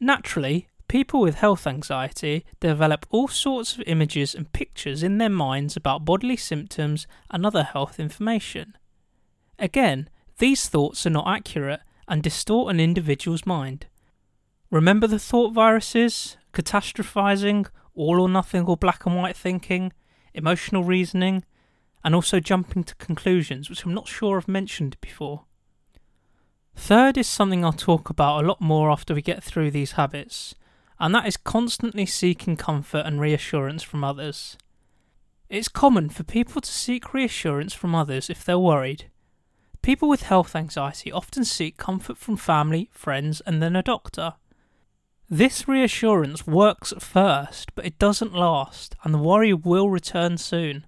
Naturally, 0.00 0.68
people 0.88 1.20
with 1.20 1.34
health 1.34 1.66
anxiety 1.66 2.46
develop 2.60 3.04
all 3.10 3.28
sorts 3.28 3.74
of 3.74 3.82
images 3.86 4.34
and 4.34 4.50
pictures 4.54 5.02
in 5.02 5.18
their 5.18 5.28
minds 5.28 5.76
about 5.76 6.06
bodily 6.06 6.38
symptoms 6.38 7.06
and 7.30 7.44
other 7.44 7.62
health 7.62 8.00
information. 8.00 8.74
Again, 9.58 10.08
these 10.38 10.66
thoughts 10.66 11.04
are 11.04 11.10
not 11.10 11.28
accurate 11.28 11.80
and 12.08 12.22
distort 12.22 12.70
an 12.72 12.80
individual's 12.80 13.44
mind. 13.44 13.84
Remember 14.70 15.06
the 15.06 15.18
thought 15.18 15.52
viruses, 15.52 16.38
catastrophizing, 16.54 17.66
all 17.94 18.18
or 18.18 18.30
nothing 18.30 18.64
or 18.64 18.78
black 18.78 19.04
and 19.04 19.14
white 19.14 19.36
thinking, 19.36 19.92
emotional 20.34 20.84
reasoning, 20.84 21.44
and 22.04 22.14
also 22.14 22.40
jumping 22.40 22.84
to 22.84 22.94
conclusions, 22.96 23.70
which 23.70 23.84
I'm 23.84 23.94
not 23.94 24.08
sure 24.08 24.36
I've 24.36 24.48
mentioned 24.48 24.96
before. 25.00 25.44
Third 26.74 27.18
is 27.18 27.26
something 27.26 27.64
I'll 27.64 27.72
talk 27.72 28.10
about 28.10 28.42
a 28.42 28.46
lot 28.46 28.60
more 28.60 28.90
after 28.90 29.14
we 29.14 29.22
get 29.22 29.42
through 29.42 29.70
these 29.70 29.92
habits, 29.92 30.54
and 30.98 31.14
that 31.14 31.26
is 31.26 31.36
constantly 31.36 32.06
seeking 32.06 32.56
comfort 32.56 33.04
and 33.04 33.20
reassurance 33.20 33.82
from 33.82 34.04
others. 34.04 34.56
It's 35.48 35.68
common 35.68 36.08
for 36.08 36.24
people 36.24 36.60
to 36.62 36.70
seek 36.70 37.12
reassurance 37.12 37.74
from 37.74 37.94
others 37.94 38.30
if 38.30 38.44
they're 38.44 38.58
worried, 38.58 39.10
People 39.82 40.08
with 40.08 40.22
health 40.22 40.54
anxiety 40.54 41.10
often 41.10 41.44
seek 41.44 41.76
comfort 41.76 42.16
from 42.16 42.36
family, 42.36 42.88
friends, 42.92 43.42
and 43.44 43.60
then 43.60 43.74
a 43.74 43.82
doctor. 43.82 44.34
This 45.34 45.66
reassurance 45.66 46.46
works 46.46 46.92
at 46.92 47.00
first, 47.00 47.74
but 47.74 47.86
it 47.86 47.98
doesn't 47.98 48.34
last, 48.34 48.94
and 49.02 49.14
the 49.14 49.18
worry 49.18 49.54
will 49.54 49.88
return 49.88 50.36
soon. 50.36 50.86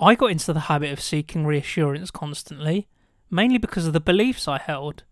I 0.00 0.16
got 0.16 0.32
into 0.32 0.52
the 0.52 0.66
habit 0.66 0.90
of 0.90 1.00
seeking 1.00 1.46
reassurance 1.46 2.10
constantly, 2.10 2.88
mainly 3.30 3.56
because 3.56 3.86
of 3.86 3.92
the 3.92 4.00
beliefs 4.00 4.48
I 4.48 4.58
held. 4.58 5.04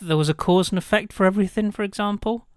That 0.00 0.06
there 0.06 0.16
was 0.16 0.28
a 0.28 0.34
cause 0.34 0.70
and 0.70 0.78
effect 0.78 1.12
for 1.12 1.26
everything, 1.26 1.70
for 1.70 1.84
example. 1.84 2.48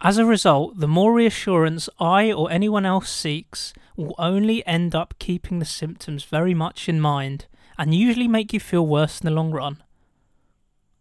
As 0.00 0.16
a 0.16 0.24
result, 0.24 0.80
the 0.80 0.88
more 0.88 1.12
reassurance 1.12 1.90
I 2.00 2.32
or 2.32 2.50
anyone 2.50 2.86
else 2.86 3.10
seeks 3.10 3.74
will 3.98 4.14
only 4.16 4.66
end 4.66 4.94
up 4.94 5.12
keeping 5.18 5.58
the 5.58 5.66
symptoms 5.66 6.24
very 6.24 6.54
much 6.54 6.88
in 6.88 7.02
mind 7.02 7.44
and 7.76 7.94
usually 7.94 8.28
make 8.28 8.54
you 8.54 8.60
feel 8.60 8.86
worse 8.86 9.20
in 9.20 9.26
the 9.26 9.30
long 9.30 9.50
run. 9.50 9.82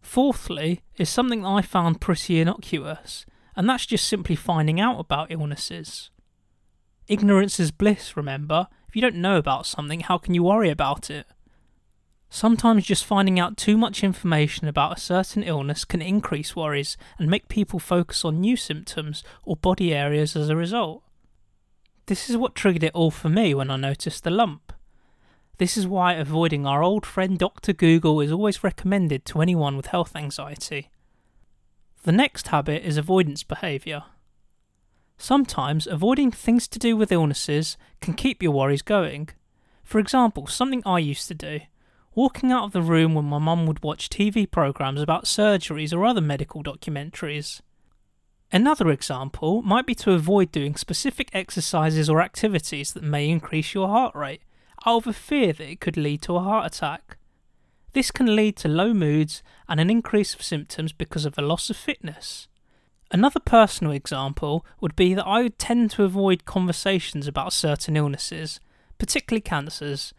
Fourthly, 0.02 0.82
is 0.98 1.08
something 1.08 1.46
I 1.46 1.62
found 1.62 2.02
pretty 2.02 2.42
innocuous, 2.42 3.26
and 3.56 3.70
that's 3.70 3.86
just 3.86 4.08
simply 4.08 4.36
finding 4.36 4.80
out 4.80 5.00
about 5.00 5.32
illnesses. 5.32 6.10
Ignorance 7.08 7.60
is 7.60 7.72
bliss, 7.72 8.18
remember? 8.18 8.68
If 8.88 8.96
you 8.96 9.02
don't 9.02 9.16
know 9.16 9.38
about 9.38 9.66
something, 9.66 10.02
how 10.02 10.18
can 10.18 10.34
you 10.34 10.44
worry 10.44 10.70
about 10.70 11.10
it? 11.10 11.28
Sometimes 12.30 12.86
just 12.86 13.06
finding 13.06 13.40
out 13.40 13.56
too 13.56 13.78
much 13.78 14.04
information 14.04 14.68
about 14.68 14.98
a 14.98 15.00
certain 15.00 15.44
illness 15.44 15.86
can 15.86 16.02
increase 16.02 16.56
worries 16.56 16.98
and 17.18 17.30
make 17.30 17.48
people 17.48 17.80
focus 17.80 18.26
on 18.26 18.42
new 18.42 18.58
symptoms 18.58 19.24
or 19.44 19.56
body 19.56 19.94
areas 19.94 20.36
as 20.36 20.50
a 20.50 20.56
result. 20.56 21.04
This 22.08 22.30
is 22.30 22.38
what 22.38 22.56
triggered 22.56 22.84
it 22.84 22.94
all 22.94 23.12
for 23.12 23.30
me 23.30 23.54
when 23.54 23.72
I 23.72 23.78
noticed 23.78 24.24
the 24.24 24.32
lump. 24.32 24.74
This 25.58 25.78
is 25.78 25.88
why 25.88 26.14
avoiding 26.14 26.66
our 26.66 26.84
old 26.84 27.06
friend 27.06 27.40
Dr. 27.40 27.72
Google 27.72 28.20
is 28.20 28.32
always 28.32 28.64
recommended 28.64 29.26
to 29.26 29.42
anyone 29.42 29.78
with 29.78 29.88
health 29.88 30.16
anxiety. 30.16 30.90
The 32.06 32.12
next 32.12 32.50
habit 32.50 32.84
is 32.84 32.98
avoidance 32.98 33.42
behaviour. 33.42 34.04
Sometimes 35.18 35.88
avoiding 35.88 36.30
things 36.30 36.68
to 36.68 36.78
do 36.78 36.96
with 36.96 37.12
illnesses 37.12 37.78
can 38.00 38.14
keep 38.14 38.44
your 38.44 38.52
worries 38.52 38.84
going. 38.84 39.30
For 39.84 39.98
example, 39.98 40.46
something 40.46 40.84
I 40.86 41.00
used 41.00 41.28
to 41.30 41.34
do 41.34 41.62
walking 42.14 42.52
out 42.52 42.66
of 42.66 42.74
the 42.74 42.82
room 42.84 43.16
when 43.16 43.26
my 43.26 43.40
mum 43.40 43.66
would 43.66 43.82
watch 43.82 44.08
TV 44.08 44.50
programmes 44.50 45.02
about 45.02 45.26
surgeries 45.26 45.92
or 45.92 46.06
other 46.06 46.22
medical 46.22 46.62
documentaries. 46.62 47.62
Another 48.52 48.92
example 48.92 49.64
might 49.64 49.88
be 49.88 49.96
to 49.96 50.12
avoid 50.12 50.52
doing 50.52 50.76
specific 50.76 51.32
exercises 51.34 52.08
or 52.08 52.22
activities 52.22 52.94
that 52.94 53.04
may 53.04 53.28
increase 53.28 53.74
your 53.74 53.88
heart 53.88 54.14
rate, 54.14 54.44
out 54.86 54.98
of 54.98 55.08
a 55.08 55.14
fear 55.14 55.54
that 55.54 55.72
it 55.72 55.80
could 55.80 55.98
lead 55.98 56.22
to 56.22 56.36
a 56.36 56.42
heart 56.42 56.68
attack. 56.68 57.18
This 57.96 58.12
can 58.12 58.36
lead 58.36 58.56
to 58.58 58.68
low 58.68 58.94
moods 58.94 59.42
and 59.68 59.80
an 59.80 59.90
increase 59.90 60.36
of 60.36 60.44
symptoms 60.44 60.94
because 60.94 61.26
of 61.26 61.38
a 61.38 61.42
loss 61.42 61.72
of 61.72 61.78
fitness. 61.78 62.48
Another 63.10 63.40
personal 63.40 63.94
example 63.94 64.64
would 64.80 64.96
be 64.96 65.16
that 65.16 65.26
I 65.26 65.42
would 65.42 65.58
tend 65.58 65.90
to 65.92 66.04
avoid 66.04 66.46
conversations 66.46 67.28
about 67.28 67.54
certain 67.54 67.96
illnesses, 67.98 68.60
particularly 69.00 69.42
cancers, 69.42 70.14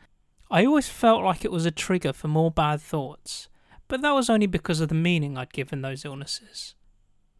I 0.50 0.64
always 0.64 0.88
felt 0.88 1.24
like 1.24 1.44
it 1.44 1.50
was 1.50 1.66
a 1.66 1.72
trigger 1.72 2.12
for 2.12 2.28
more 2.28 2.52
bad 2.52 2.80
thoughts, 2.80 3.48
but 3.88 4.00
that 4.02 4.14
was 4.14 4.30
only 4.30 4.46
because 4.46 4.80
of 4.80 4.88
the 4.88 4.94
meaning 4.94 5.36
I'd 5.36 5.52
given 5.52 5.82
those 5.82 6.04
illnesses. 6.04 6.76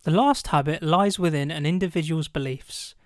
The 0.02 0.10
last 0.10 0.48
habit 0.48 0.82
lies 0.82 1.18
within 1.18 1.52
an 1.52 1.66
individual's 1.66 2.28
beliefs. 2.28 2.96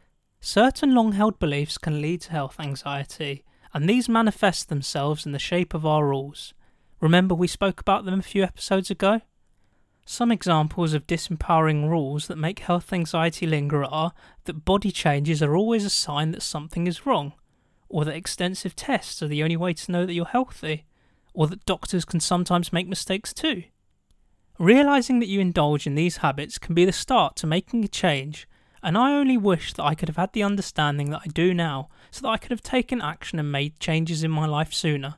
Certain 0.41 0.95
long 0.95 1.13
held 1.13 1.39
beliefs 1.39 1.77
can 1.77 2.01
lead 2.01 2.23
to 2.23 2.31
health 2.31 2.57
anxiety, 2.59 3.45
and 3.75 3.89
these 3.89 4.09
manifest 4.09 4.69
themselves 4.69 5.27
in 5.27 5.33
the 5.33 5.39
shape 5.39 5.75
of 5.75 5.85
our 5.85 6.07
rules. 6.07 6.55
Remember, 7.01 7.35
we 7.35 7.47
spoke 7.47 7.81
about 7.81 8.05
them 8.05 8.21
a 8.21 8.23
few 8.23 8.43
episodes 8.43 8.91
ago? 8.91 9.23
Some 10.05 10.31
examples 10.31 10.93
of 10.93 11.07
disempowering 11.07 11.89
rules 11.89 12.27
that 12.27 12.37
make 12.37 12.59
health 12.59 12.93
anxiety 12.93 13.47
linger 13.47 13.85
are 13.85 14.13
that 14.45 14.65
body 14.65 14.91
changes 14.91 15.43
are 15.43 15.57
always 15.57 15.85
a 15.85 15.91
sign 15.91 16.33
that 16.33 16.43
something 16.43 16.87
is 16.87 17.07
wrong, 17.07 17.33
or 17.89 18.05
that 18.05 18.17
extensive 18.17 18.77
tests 18.77 19.23
are 19.23 19.29
the 19.29 19.43
only 19.43 19.57
way 19.57 19.73
to 19.73 19.93
know 19.93 20.05
that 20.05 20.13
you're 20.13 20.27
healthy, 20.27 20.85
or 21.33 21.47
that 21.47 21.65
doctors 21.65 22.05
can 22.05 22.21
sometimes 22.21 22.73
make 22.73 22.89
mistakes 22.89 23.33
too. 23.33 23.63
Realizing 24.59 25.21
that 25.21 25.29
you 25.29 25.41
indulge 25.41 25.87
in 25.87 25.95
these 25.95 26.19
habits 26.19 26.59
can 26.59 26.75
be 26.75 26.85
the 26.85 26.93
start 26.93 27.35
to 27.37 27.47
making 27.47 27.83
a 27.83 27.89
change, 27.89 28.47
and 28.83 28.99
I 28.99 29.13
only 29.13 29.39
wish 29.39 29.73
that 29.73 29.85
I 29.85 29.95
could 29.95 30.09
have 30.09 30.17
had 30.17 30.35
the 30.35 30.43
understanding 30.43 31.11
that 31.11 31.23
I 31.25 31.29
do 31.29 31.55
now 31.55 31.89
so 32.11 32.23
that 32.23 32.29
I 32.29 32.37
could 32.37 32.51
have 32.51 32.63
taken 32.63 33.01
action 33.01 33.39
and 33.39 33.51
made 33.51 33.81
changes 33.81 34.23
in 34.23 34.31
my 34.31 34.45
life 34.45 34.75
sooner. 34.75 35.17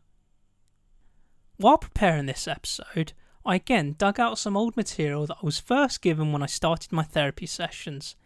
While 1.63 1.79
preparing 1.79 2.27
this 2.27 2.49
episode, 2.49 3.13
I 3.47 3.55
again 3.55 3.95
dug 3.97 4.19
out 4.19 4.37
some 4.37 4.57
old 4.57 4.77
material 4.77 5.29
that 5.29 5.37
I 5.41 5.47
was 5.47 5.61
first 5.61 6.03
given 6.03 6.33
when 6.33 6.43
I 6.43 6.47
started 6.47 6.91
my 6.91 7.05
therapy 7.05 7.47
sessions, 7.47 8.17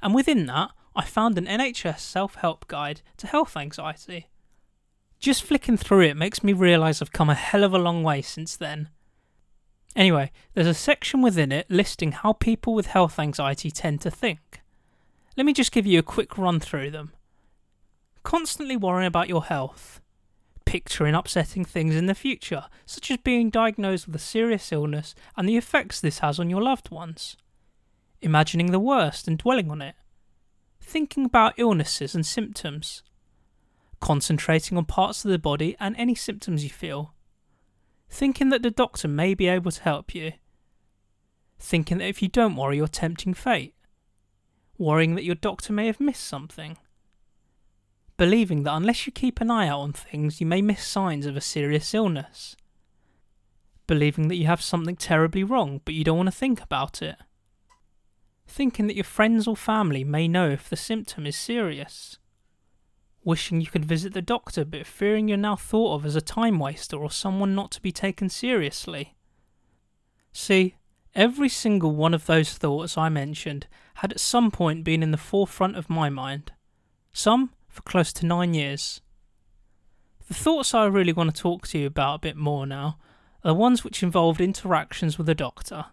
and 0.00 0.14
within 0.14 0.46
that, 0.46 0.70
I 0.94 1.02
found 1.02 1.36
an 1.36 1.46
NHS 1.46 1.98
self 1.98 2.36
help 2.36 2.68
guide 2.68 3.00
to 3.16 3.26
health 3.26 3.56
anxiety. 3.56 4.28
Just 5.18 5.42
flicking 5.42 5.76
through 5.76 6.02
it 6.02 6.16
makes 6.16 6.44
me 6.44 6.52
realise 6.52 7.02
I've 7.02 7.10
come 7.10 7.28
a 7.28 7.34
hell 7.34 7.64
of 7.64 7.74
a 7.74 7.78
long 7.78 8.04
way 8.04 8.22
since 8.22 8.56
then. 8.56 8.90
Anyway, 9.96 10.30
there's 10.52 10.68
a 10.68 10.72
section 10.72 11.20
within 11.20 11.50
it 11.50 11.68
listing 11.68 12.12
how 12.12 12.32
people 12.32 12.74
with 12.74 12.86
health 12.86 13.18
anxiety 13.18 13.72
tend 13.72 14.02
to 14.02 14.10
think. 14.12 14.60
Let 15.36 15.46
me 15.46 15.52
just 15.52 15.72
give 15.72 15.84
you 15.84 15.98
a 15.98 16.04
quick 16.04 16.38
run 16.38 16.60
through 16.60 16.92
them. 16.92 17.12
Constantly 18.22 18.76
worrying 18.76 19.08
about 19.08 19.28
your 19.28 19.42
health. 19.42 20.00
Picturing 20.74 21.14
upsetting 21.14 21.64
things 21.64 21.94
in 21.94 22.06
the 22.06 22.16
future, 22.16 22.64
such 22.84 23.08
as 23.08 23.18
being 23.18 23.48
diagnosed 23.48 24.08
with 24.08 24.16
a 24.16 24.18
serious 24.18 24.72
illness 24.72 25.14
and 25.36 25.48
the 25.48 25.56
effects 25.56 26.00
this 26.00 26.18
has 26.18 26.40
on 26.40 26.50
your 26.50 26.60
loved 26.60 26.90
ones. 26.90 27.36
Imagining 28.20 28.72
the 28.72 28.80
worst 28.80 29.28
and 29.28 29.38
dwelling 29.38 29.70
on 29.70 29.80
it. 29.80 29.94
Thinking 30.80 31.26
about 31.26 31.54
illnesses 31.58 32.12
and 32.12 32.26
symptoms, 32.26 33.04
concentrating 34.00 34.76
on 34.76 34.84
parts 34.84 35.24
of 35.24 35.30
the 35.30 35.38
body 35.38 35.76
and 35.78 35.94
any 35.96 36.16
symptoms 36.16 36.64
you 36.64 36.70
feel, 36.70 37.14
thinking 38.10 38.48
that 38.48 38.64
the 38.64 38.70
doctor 38.72 39.06
may 39.06 39.32
be 39.32 39.46
able 39.46 39.70
to 39.70 39.82
help 39.84 40.12
you, 40.12 40.32
thinking 41.56 41.98
that 41.98 42.08
if 42.08 42.20
you 42.20 42.26
don't 42.26 42.56
worry, 42.56 42.78
you're 42.78 42.88
tempting 42.88 43.34
fate, 43.34 43.76
worrying 44.76 45.14
that 45.14 45.22
your 45.22 45.36
doctor 45.36 45.72
may 45.72 45.86
have 45.86 46.00
missed 46.00 46.24
something, 46.24 46.78
believing 48.16 48.62
that 48.62 48.74
unless 48.74 49.06
you 49.06 49.12
keep 49.12 49.40
an 49.40 49.50
eye 49.50 49.68
out 49.68 49.80
on 49.80 49.92
things, 49.92 50.40
you 50.40 50.46
may 50.46 50.62
miss 50.62 50.84
signs 50.84 51.26
of 51.26 51.36
a 51.36 51.40
serious 51.40 51.94
illness, 51.94 52.56
believing 53.86 54.28
that 54.28 54.36
you 54.36 54.46
have 54.46 54.62
something 54.62 54.96
terribly 54.96 55.44
wrong 55.44 55.80
but 55.84 55.94
you 55.94 56.04
don't 56.04 56.16
want 56.16 56.28
to 56.28 56.32
think 56.32 56.62
about 56.62 57.02
it 57.02 57.16
thinking 58.46 58.86
that 58.86 58.96
your 58.96 59.04
friends 59.04 59.46
or 59.46 59.56
family 59.56 60.04
may 60.04 60.28
know 60.28 60.48
if 60.48 60.68
the 60.68 60.76
symptom 60.76 61.26
is 61.26 61.36
serious. 61.36 62.18
Wishing 63.24 63.60
you 63.60 63.66
could 63.66 63.84
visit 63.84 64.12
the 64.12 64.22
doctor 64.22 64.64
but 64.64 64.86
fearing 64.86 65.28
you're 65.28 65.38
now 65.38 65.56
thought 65.56 65.94
of 65.94 66.06
as 66.06 66.14
a 66.14 66.20
time 66.20 66.58
waster 66.58 66.96
or 66.96 67.10
someone 67.10 67.54
not 67.54 67.70
to 67.72 67.80
be 67.80 67.92
taken 67.92 68.28
seriously. 68.28 69.14
See, 70.32 70.76
every 71.14 71.48
single 71.48 71.92
one 71.92 72.12
of 72.12 72.26
those 72.26 72.54
thoughts 72.54 72.98
I 72.98 73.08
mentioned 73.08 73.66
had 73.94 74.12
at 74.12 74.20
some 74.20 74.50
point 74.50 74.84
been 74.84 75.02
in 75.02 75.10
the 75.10 75.16
forefront 75.16 75.76
of 75.76 75.88
my 75.88 76.10
mind, 76.10 76.52
some 77.12 77.50
for 77.74 77.82
close 77.82 78.12
to 78.14 78.26
nine 78.26 78.54
years. 78.54 79.00
The 80.28 80.34
thoughts 80.34 80.72
I 80.72 80.86
really 80.86 81.12
want 81.12 81.34
to 81.34 81.42
talk 81.42 81.66
to 81.68 81.78
you 81.78 81.86
about 81.86 82.14
a 82.14 82.20
bit 82.20 82.36
more 82.36 82.66
now 82.66 82.98
are 83.42 83.48
the 83.50 83.54
ones 83.54 83.82
which 83.82 84.02
involved 84.02 84.40
interactions 84.40 85.18
with 85.18 85.28
a 85.28 85.34
doctor. 85.34 85.86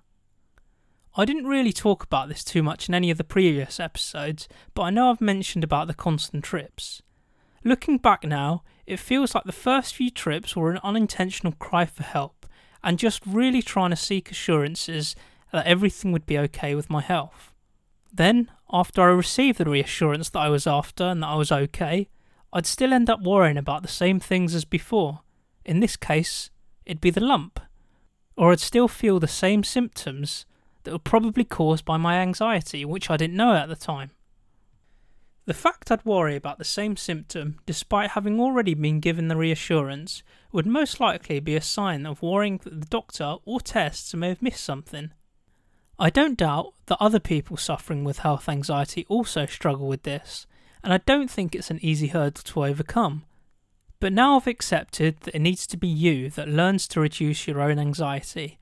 I 1.18 1.26
didn't 1.26 1.48
really 1.48 1.74
talk 1.74 2.04
about 2.04 2.30
this 2.30 2.44
too 2.44 2.64
much 2.64 2.88
in 2.88 2.96
any 2.96 3.12
of 3.12 3.18
the 3.18 3.26
previous 3.26 3.80
episodes, 3.80 4.48
but 4.74 4.84
I 4.84 4.90
know 4.92 5.10
I've 5.10 5.20
mentioned 5.20 5.64
about 5.64 5.88
the 5.88 5.94
constant 5.94 6.44
trips. 6.44 7.02
Looking 7.64 7.98
back 7.98 8.24
now, 8.24 8.64
it 8.86 8.98
feels 8.98 9.36
like 9.36 9.44
the 9.44 9.52
first 9.52 9.96
few 9.96 10.10
trips 10.10 10.56
were 10.56 10.72
an 10.72 10.80
unintentional 10.84 11.54
cry 11.54 11.86
for 11.86 12.04
help 12.04 12.46
and 12.84 12.98
just 12.98 13.26
really 13.26 13.62
trying 13.62 13.90
to 13.90 13.96
seek 13.96 14.32
assurances 14.32 15.16
that 15.52 15.66
everything 15.66 16.12
would 16.12 16.26
be 16.26 16.38
okay 16.38 16.76
with 16.76 16.90
my 16.90 17.02
health. 17.02 17.50
Then, 18.13 18.51
after 18.72 19.01
I 19.01 19.13
received 19.13 19.58
the 19.58 19.65
reassurance 19.65 20.30
that 20.30 20.39
I 20.39 20.50
was 20.50 20.68
after 20.68 21.06
and 21.06 21.24
that 21.24 21.27
I 21.27 21.36
was 21.36 21.51
okay, 21.51 22.10
I'd 22.53 22.65
still 22.65 22.94
end 22.94 23.10
up 23.10 23.22
worrying 23.22 23.58
about 23.58 23.82
the 23.82 23.88
same 23.88 24.20
things 24.20 24.53
as 24.53 24.65
before. 24.65 25.22
In 25.63 25.80
this 25.80 25.96
case, 25.96 26.50
it'd 26.86 27.01
be 27.01 27.10
the 27.10 27.22
lump. 27.22 27.60
Or 28.36 28.51
I'd 28.51 28.60
still 28.60 28.88
feel 28.88 29.20
the 29.20 29.27
same 29.27 29.63
symptoms 29.63 30.46
that 30.84 30.91
were 30.91 31.00
probably 31.00 31.44
caused 31.44 31.86
by 31.86 31.98
my 31.98 32.15
anxiety, 32.15 32.84
which 32.84 33.10
I 33.10 33.18
didn't 33.18 33.38
know 33.38 33.53
at 33.53 33.70
the 33.70 33.75
time. 33.75 34.12
The 35.46 35.53
fact 35.53 35.91
I'd 35.91 36.06
worry 36.06 36.36
about 36.36 36.58
the 36.58 36.65
same 36.65 36.96
symptom, 36.98 37.60
despite 37.65 38.12
having 38.12 38.39
already 38.39 38.74
been 38.74 39.00
given 39.00 39.27
the 39.27 39.38
reassurance, 39.38 40.24
would 40.51 40.68
most 40.68 41.00
likely 41.00 41.39
be 41.39 41.56
a 41.56 41.62
sign 41.62 42.06
of 42.06 42.22
worrying 42.22 42.60
that 42.63 42.80
the 42.80 42.88
doctor 42.88 43.36
or 43.46 43.60
tests 43.60 44.13
may 44.13 44.30
have 44.30 44.41
missed 44.41 44.63
something. 44.63 45.12
I 46.01 46.10
don't 46.10 46.36
doubt 46.36 46.74
that 46.88 46.98
other 47.00 47.20
people 47.20 47.58
suffering 47.58 48.03
with 48.03 48.20
health 48.20 48.50
anxiety 48.50 49.05
also 49.08 49.46
struggle 49.46 49.88
with 49.88 50.01
this, 50.01 50.48
and 50.84 50.91
I 50.91 50.98
don't 50.98 51.29
think 51.29 51.53
it's 51.53 51.70
an 51.70 51.77
easy 51.84 52.08
hurdle 52.08 52.41
to 52.43 52.65
overcome. 52.65 53.24
But 54.00 54.12
now 54.12 54.36
I've 54.36 54.48
accepted 54.48 55.20
that 55.22 55.36
it 55.36 55.41
needs 55.41 55.67
to 55.67 55.77
be 55.77 55.88
you 55.88 56.31
that 56.31 56.50
learns 56.50 56.88
to 56.88 57.01
reduce 57.01 57.46
your 57.46 57.62
own 57.62 57.77
anxiety 57.77 58.58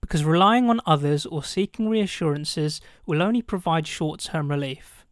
because 0.00 0.24
relying 0.24 0.70
on 0.70 0.80
others 0.86 1.26
or 1.26 1.42
seeking 1.42 1.88
reassurances 1.88 2.80
will 3.04 3.20
only 3.20 3.42
provide 3.42 3.88
short 3.88 4.20
term 4.20 4.48
relief. 4.48 5.04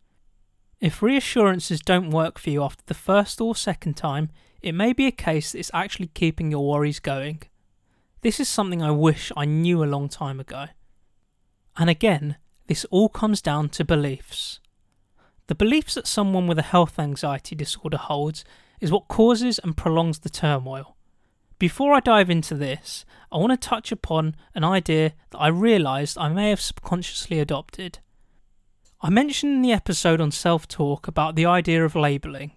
If 0.80 1.02
reassurances 1.02 1.80
don't 1.80 2.10
work 2.10 2.38
for 2.38 2.50
you 2.50 2.62
after 2.62 2.84
the 2.86 2.94
first 2.94 3.40
or 3.40 3.56
second 3.56 3.94
time, 3.94 4.30
it 4.62 4.76
may 4.76 4.92
be 4.92 5.08
a 5.08 5.10
case 5.10 5.50
that 5.50 5.58
it's 5.58 5.72
actually 5.74 6.06
keeping 6.14 6.52
your 6.52 6.68
worries 6.68 7.00
going. 7.00 7.42
This 8.20 8.38
is 8.38 8.48
something 8.48 8.80
I 8.80 8.92
wish 8.92 9.32
I 9.36 9.44
knew 9.44 9.82
a 9.82 9.86
long 9.86 10.08
time 10.08 10.38
ago. 10.38 10.66
And 11.76 11.90
again, 11.90 12.36
this 12.66 12.84
all 12.86 13.08
comes 13.08 13.42
down 13.42 13.68
to 13.70 13.84
beliefs. 13.84 14.60
The 15.46 15.54
beliefs 15.54 15.94
that 15.94 16.06
someone 16.06 16.46
with 16.46 16.58
a 16.58 16.62
health 16.62 16.98
anxiety 16.98 17.54
disorder 17.54 17.98
holds 17.98 18.44
is 18.80 18.90
what 18.90 19.08
causes 19.08 19.58
and 19.58 19.76
prolongs 19.76 20.20
the 20.20 20.30
turmoil. 20.30 20.96
Before 21.58 21.94
I 21.94 22.00
dive 22.00 22.30
into 22.30 22.54
this, 22.54 23.04
I 23.30 23.38
want 23.38 23.52
to 23.52 23.68
touch 23.68 23.92
upon 23.92 24.36
an 24.54 24.64
idea 24.64 25.12
that 25.30 25.38
I 25.38 25.48
realised 25.48 26.18
I 26.18 26.28
may 26.28 26.50
have 26.50 26.60
subconsciously 26.60 27.38
adopted. 27.38 27.98
I 29.00 29.10
mentioned 29.10 29.52
in 29.52 29.62
the 29.62 29.72
episode 29.72 30.20
on 30.20 30.30
self 30.30 30.66
talk 30.66 31.06
about 31.06 31.36
the 31.36 31.46
idea 31.46 31.84
of 31.84 31.94
labelling. 31.94 32.52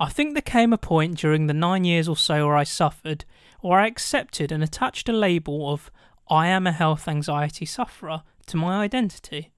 I 0.00 0.08
think 0.08 0.32
there 0.32 0.42
came 0.42 0.72
a 0.72 0.78
point 0.78 1.18
during 1.18 1.46
the 1.46 1.54
nine 1.54 1.84
years 1.84 2.08
or 2.08 2.16
so 2.16 2.46
where 2.46 2.56
I 2.56 2.64
suffered 2.64 3.24
where 3.60 3.78
I 3.78 3.86
accepted 3.86 4.50
and 4.50 4.62
attached 4.62 5.08
a 5.08 5.12
label 5.12 5.72
of 5.72 5.90
I 6.28 6.48
am 6.48 6.66
a 6.66 6.72
health 6.72 7.08
anxiety 7.08 7.66
sufferer 7.66 8.22
to 8.46 8.56
my 8.56 8.82
identity. 8.82 9.52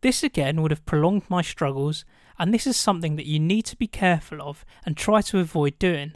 This 0.00 0.22
again 0.22 0.62
would 0.62 0.70
have 0.70 0.86
prolonged 0.86 1.24
my 1.28 1.42
struggles, 1.42 2.04
and 2.38 2.54
this 2.54 2.66
is 2.66 2.76
something 2.76 3.16
that 3.16 3.26
you 3.26 3.40
need 3.40 3.62
to 3.66 3.76
be 3.76 3.86
careful 3.86 4.40
of 4.40 4.64
and 4.86 4.96
try 4.96 5.20
to 5.22 5.40
avoid 5.40 5.78
doing. 5.78 6.12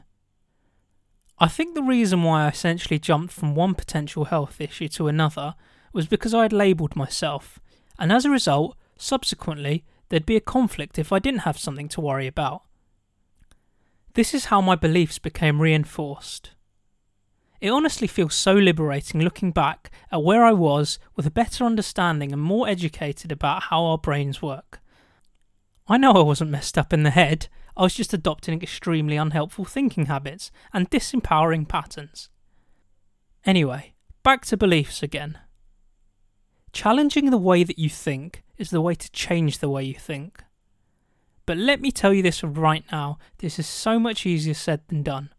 I 1.38 1.48
think 1.48 1.74
the 1.74 1.82
reason 1.82 2.22
why 2.22 2.44
I 2.44 2.48
essentially 2.48 2.98
jumped 2.98 3.32
from 3.32 3.54
one 3.54 3.74
potential 3.74 4.26
health 4.26 4.60
issue 4.60 4.88
to 4.88 5.08
another 5.08 5.56
was 5.92 6.06
because 6.06 6.32
I 6.32 6.42
had 6.42 6.52
labelled 6.52 6.94
myself, 6.94 7.58
and 7.98 8.12
as 8.12 8.24
a 8.24 8.30
result, 8.30 8.76
subsequently, 8.96 9.84
there'd 10.08 10.26
be 10.26 10.36
a 10.36 10.40
conflict 10.40 10.98
if 10.98 11.12
I 11.12 11.18
didn't 11.18 11.40
have 11.40 11.58
something 11.58 11.88
to 11.88 12.00
worry 12.00 12.28
about. 12.28 12.62
This 14.14 14.34
is 14.34 14.46
how 14.46 14.60
my 14.60 14.76
beliefs 14.76 15.18
became 15.18 15.60
reinforced. 15.60 16.52
It 17.62 17.70
honestly 17.70 18.08
feels 18.08 18.34
so 18.34 18.54
liberating 18.54 19.20
looking 19.20 19.52
back 19.52 19.92
at 20.10 20.24
where 20.24 20.44
I 20.44 20.50
was 20.50 20.98
with 21.14 21.28
a 21.28 21.30
better 21.30 21.64
understanding 21.64 22.32
and 22.32 22.42
more 22.42 22.66
educated 22.66 23.30
about 23.30 23.62
how 23.64 23.84
our 23.84 23.98
brains 23.98 24.42
work. 24.42 24.80
I 25.86 25.96
know 25.96 26.10
I 26.10 26.22
wasn't 26.22 26.50
messed 26.50 26.76
up 26.76 26.92
in 26.92 27.04
the 27.04 27.10
head, 27.10 27.46
I 27.76 27.82
was 27.82 27.94
just 27.94 28.12
adopting 28.12 28.60
extremely 28.60 29.16
unhelpful 29.16 29.64
thinking 29.64 30.06
habits 30.06 30.50
and 30.72 30.90
disempowering 30.90 31.68
patterns. 31.68 32.30
Anyway, 33.46 33.94
back 34.24 34.44
to 34.46 34.56
beliefs 34.56 35.00
again. 35.00 35.38
Challenging 36.72 37.30
the 37.30 37.38
way 37.38 37.62
that 37.62 37.78
you 37.78 37.88
think 37.88 38.42
is 38.58 38.70
the 38.70 38.80
way 38.80 38.96
to 38.96 39.10
change 39.12 39.58
the 39.58 39.70
way 39.70 39.84
you 39.84 39.94
think. 39.94 40.42
But 41.46 41.58
let 41.58 41.80
me 41.80 41.92
tell 41.92 42.12
you 42.12 42.24
this 42.24 42.42
right 42.42 42.84
now 42.90 43.18
this 43.38 43.60
is 43.60 43.68
so 43.68 44.00
much 44.00 44.26
easier 44.26 44.54
said 44.54 44.80
than 44.88 45.04
done. 45.04 45.30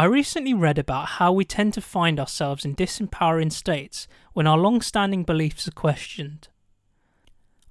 I 0.00 0.04
recently 0.04 0.54
read 0.54 0.78
about 0.78 1.08
how 1.18 1.30
we 1.30 1.44
tend 1.44 1.74
to 1.74 1.82
find 1.82 2.18
ourselves 2.18 2.64
in 2.64 2.74
disempowering 2.74 3.52
states 3.52 4.08
when 4.32 4.46
our 4.46 4.56
long 4.56 4.80
standing 4.80 5.24
beliefs 5.24 5.68
are 5.68 5.72
questioned. 5.72 6.48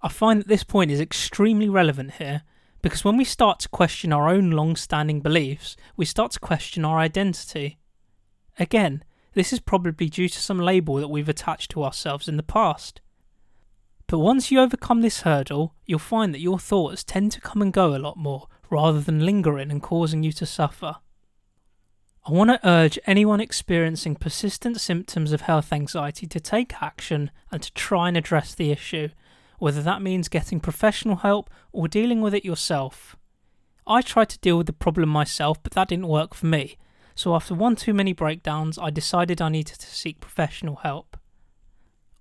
I 0.03 0.09
find 0.09 0.39
that 0.39 0.48
this 0.48 0.63
point 0.63 0.91
is 0.91 1.01
extremely 1.01 1.67
relevant 1.67 2.12
here 2.19 2.43
because 2.83 3.03
when 3.03 3.17
we 3.17 3.24
start 3.24 3.57
to 3.62 3.69
question 3.69 4.13
our 4.13 4.29
own 4.29 4.51
long 4.51 4.75
standing 4.75 5.21
beliefs, 5.21 5.75
we 5.98 6.05
start 6.05 6.33
to 6.33 6.39
question 6.39 6.86
our 6.86 7.00
identity. 7.00 7.79
Again, 8.59 9.03
this 9.33 9.51
is 9.51 9.59
probably 9.59 10.07
due 10.07 10.29
to 10.29 10.39
some 10.39 10.59
label 10.59 10.98
that 10.98 11.07
we've 11.07 11.29
attached 11.29 11.71
to 11.71 11.83
ourselves 11.83 12.27
in 12.27 12.37
the 12.37 12.44
past. 12.44 13.01
But 14.05 14.20
once 14.20 14.51
you 14.51 14.59
overcome 14.59 15.01
this 15.01 15.22
hurdle, 15.22 15.74
you'll 15.87 15.98
find 15.98 16.31
that 16.35 16.42
your 16.42 16.59
thoughts 16.59 17.03
tend 17.03 17.31
to 17.31 17.42
come 17.42 17.63
and 17.63 17.74
go 17.74 17.96
a 17.96 17.98
lot 17.98 18.18
more 18.18 18.50
rather 18.70 19.01
than 19.01 19.25
lingering 19.25 19.72
and 19.72 19.81
causing 19.81 20.22
you 20.22 20.31
to 20.33 20.46
suffer. 20.46 20.98
I 22.25 22.32
want 22.32 22.50
to 22.50 22.68
urge 22.68 23.00
anyone 23.05 23.40
experiencing 23.40 24.16
persistent 24.16 24.79
symptoms 24.79 25.32
of 25.32 25.42
health 25.42 25.72
anxiety 25.72 26.27
to 26.27 26.40
take 26.40 26.82
action 26.82 27.32
and 27.51 27.64
to 27.64 27.74
try 27.74 28.08
and 28.08 28.18
address 28.18 28.53
the 28.53 28.72
issue, 28.72 29.10
whether 29.58 29.82
that 29.82 30.01
means 30.01 30.27
getting 30.27 30.60
professional 30.60 31.18
help 31.18 31.50
or 31.72 31.88
dealing 31.88 32.22
with 32.22 32.34
it 32.34 32.46
yourself. 32.46 33.16
I 33.88 34.01
tried 34.01 34.29
to 34.29 34.40
deal 34.40 34.58
with 34.58 34.68
the 34.68 34.74
problem 34.74 35.10
myself, 35.10 35.64
but 35.64 35.72
that 35.74 35.88
didn't 35.88 36.08
work 36.08 36.34
for 36.34 36.46
me, 36.46 36.77
so 37.16 37.36
after 37.36 37.55
one 37.55 37.75
too 37.75 37.94
many 37.94 38.14
breakdowns, 38.14 38.77
I 38.77 38.92
decided 38.92 39.42
I 39.42 39.50
needed 39.50 39.79
to 39.79 39.88
seek 39.88 40.22
professional 40.22 40.77
help. 40.77 41.18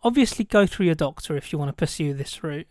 Obviously, 0.03 0.45
go 0.45 0.67
through 0.67 0.87
your 0.87 0.95
doctor 0.95 1.37
if 1.37 1.53
you 1.53 1.59
want 1.59 1.69
to 1.69 1.73
pursue 1.73 2.15
this 2.15 2.43
route. 2.43 2.69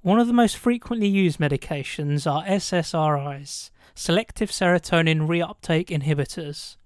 One 0.00 0.18
of 0.18 0.26
the 0.26 0.32
most 0.32 0.56
frequently 0.56 1.08
used 1.08 1.38
medications 1.38 2.30
are 2.30 2.44
SSRIs, 2.44 3.70
selective 3.98 4.48
serotonin 4.48 5.26
reuptake 5.26 5.88
inhibitors. 5.88 6.76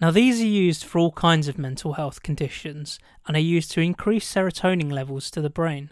Now, 0.00 0.10
these 0.10 0.40
are 0.40 0.46
used 0.46 0.84
for 0.84 0.98
all 0.98 1.12
kinds 1.12 1.46
of 1.46 1.58
mental 1.58 1.92
health 1.92 2.24
conditions 2.24 2.98
and 3.24 3.36
are 3.36 3.40
used 3.40 3.70
to 3.70 3.80
increase 3.80 4.28
serotonin 4.28 4.90
levels 4.90 5.30
to 5.30 5.40
the 5.40 5.48
brain. 5.48 5.90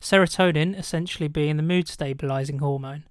Serotonin 0.00 0.78
essentially 0.78 1.26
being 1.26 1.56
the 1.56 1.64
mood 1.64 1.88
stabilizing 1.88 2.60
hormone. 2.60 3.06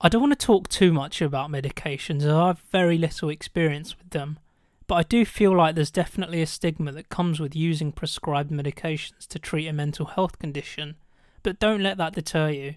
I 0.00 0.08
don't 0.08 0.22
want 0.22 0.38
to 0.38 0.46
talk 0.46 0.68
too 0.68 0.92
much 0.92 1.20
about 1.20 1.50
medications 1.50 2.22
as 2.22 2.28
I 2.28 2.46
have 2.46 2.60
very 2.70 2.98
little 2.98 3.30
experience 3.30 3.98
with 3.98 4.10
them, 4.10 4.38
but 4.86 4.94
I 4.94 5.02
do 5.02 5.24
feel 5.24 5.56
like 5.56 5.74
there's 5.74 5.90
definitely 5.90 6.40
a 6.40 6.46
stigma 6.46 6.92
that 6.92 7.08
comes 7.08 7.40
with 7.40 7.56
using 7.56 7.90
prescribed 7.90 8.52
medications 8.52 9.26
to 9.26 9.40
treat 9.40 9.66
a 9.66 9.72
mental 9.72 10.06
health 10.06 10.38
condition, 10.38 10.94
but 11.42 11.58
don't 11.58 11.82
let 11.82 11.96
that 11.98 12.14
deter 12.14 12.50
you. 12.50 12.74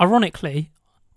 Ironically, 0.00 0.70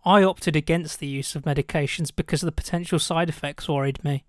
I 0.06 0.24
opted 0.24 0.56
against 0.56 1.00
the 1.00 1.08
use 1.08 1.36
of 1.36 1.44
medications 1.44 2.16
because 2.16 2.42
the 2.42 2.52
potential 2.52 3.00
side 3.00 3.28
effects 3.28 3.68
worried 3.68 4.04
me. 4.04 4.24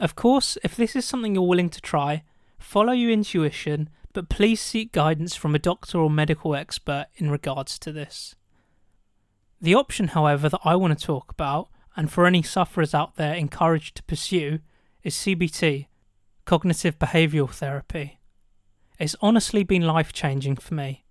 Of 0.00 0.16
course, 0.16 0.58
if 0.64 0.74
this 0.74 0.96
is 0.96 1.04
something 1.04 1.34
you're 1.34 1.46
willing 1.46 1.70
to 1.70 1.80
try, 1.80 2.24
follow 2.58 2.92
your 2.92 3.12
intuition, 3.12 3.88
but 4.12 4.28
please 4.28 4.60
seek 4.60 4.90
guidance 4.90 5.36
from 5.36 5.54
a 5.54 5.60
doctor 5.60 5.98
or 5.98 6.10
medical 6.10 6.56
expert 6.56 7.06
in 7.14 7.30
regards 7.30 7.78
to 7.78 7.92
this. 7.92 8.34
The 9.60 9.76
option, 9.76 10.08
however, 10.08 10.48
that 10.48 10.60
I 10.64 10.74
want 10.74 10.98
to 10.98 11.06
talk 11.06 11.30
about, 11.30 11.68
and 11.94 12.10
for 12.10 12.26
any 12.26 12.42
sufferers 12.42 12.94
out 12.94 13.14
there 13.14 13.34
encouraged 13.34 13.96
to 13.96 14.02
pursue, 14.02 14.58
is 15.04 15.14
CBT, 15.14 15.86
cognitive 16.46 16.98
behavioural 16.98 17.50
therapy. 17.50 18.18
It's 18.98 19.14
honestly 19.20 19.62
been 19.62 19.82
life 19.82 20.12
changing 20.12 20.56
for 20.56 20.74
me. 20.74 21.01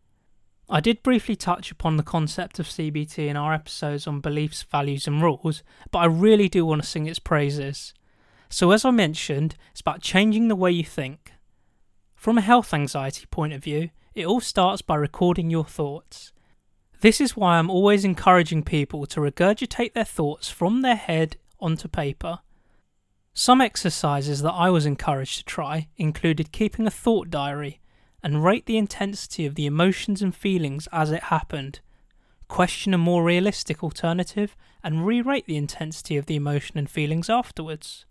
I 0.74 0.80
did 0.80 1.04
briefly 1.04 1.36
touch 1.36 1.70
upon 1.70 1.98
the 1.98 2.04
concept 2.04 2.58
of 2.58 2.66
CBT 2.66 3.28
in 3.28 3.36
our 3.36 3.54
episodes 3.54 4.08
on 4.08 4.22
beliefs, 4.22 4.64
values, 4.64 5.06
and 5.06 5.22
rules, 5.22 5.64
but 5.92 6.00
I 6.00 6.06
really 6.06 6.48
do 6.48 6.66
want 6.66 6.82
to 6.82 6.88
sing 6.88 7.08
its 7.08 7.20
praises. 7.20 7.94
So, 8.48 8.72
as 8.72 8.86
I 8.86 8.92
mentioned, 8.92 9.58
it's 9.72 9.82
about 9.82 10.02
changing 10.02 10.48
the 10.48 10.56
way 10.56 10.72
you 10.72 10.86
think. 10.86 11.34
From 12.16 12.38
a 12.38 12.42
health 12.42 12.74
anxiety 12.74 13.26
point 13.30 13.52
of 13.52 13.62
view, 13.62 13.90
it 14.16 14.26
all 14.26 14.40
starts 14.40 14.82
by 14.82 14.96
recording 14.96 15.50
your 15.50 15.66
thoughts. 15.66 16.32
This 17.02 17.20
is 17.20 17.36
why 17.36 17.58
I'm 17.58 17.70
always 17.70 18.06
encouraging 18.06 18.64
people 18.64 19.06
to 19.08 19.20
regurgitate 19.20 19.92
their 19.92 20.06
thoughts 20.06 20.50
from 20.50 20.84
their 20.84 20.96
head 20.96 21.36
onto 21.60 21.90
paper. 21.90 22.40
Some 23.34 23.60
exercises 23.60 24.42
that 24.42 24.54
I 24.54 24.70
was 24.70 24.86
encouraged 24.86 25.40
to 25.40 25.44
try 25.44 25.90
included 25.98 26.54
keeping 26.54 26.88
a 26.88 26.92
thought 26.92 27.30
diary 27.30 27.82
and 28.24 28.44
rate 28.44 28.66
the 28.66 28.78
intensity 28.78 29.46
of 29.46 29.56
the 29.56 29.66
emotions 29.66 30.22
and 30.22 30.36
feelings 30.36 30.88
as 30.92 31.12
it 31.12 31.24
happened. 31.24 31.80
Question 32.48 32.94
a 32.94 32.98
more 32.98 33.24
realistic 33.24 33.84
alternative 33.84 34.56
and 34.84 35.06
re 35.06 35.22
rate 35.22 35.46
the 35.46 35.58
intensity 35.58 36.18
of 36.18 36.26
the 36.26 36.36
emotion 36.36 36.78
and 36.78 36.90
feelings 36.90 37.30
afterwards. 37.30 38.06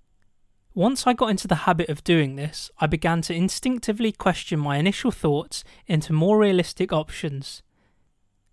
Once 0.75 1.07
I 1.07 1.13
got 1.13 1.31
into 1.31 1.49
the 1.49 1.67
habit 1.67 1.89
of 1.89 2.05
doing 2.05 2.37
this, 2.37 2.71
I 2.79 2.87
began 2.87 3.23
to 3.23 3.35
instinctively 3.35 4.13
question 4.13 4.61
my 4.61 4.77
initial 4.77 5.11
thoughts 5.11 5.65
into 5.87 6.13
more 6.13 6.39
realistic 6.39 6.93
options. 6.93 7.63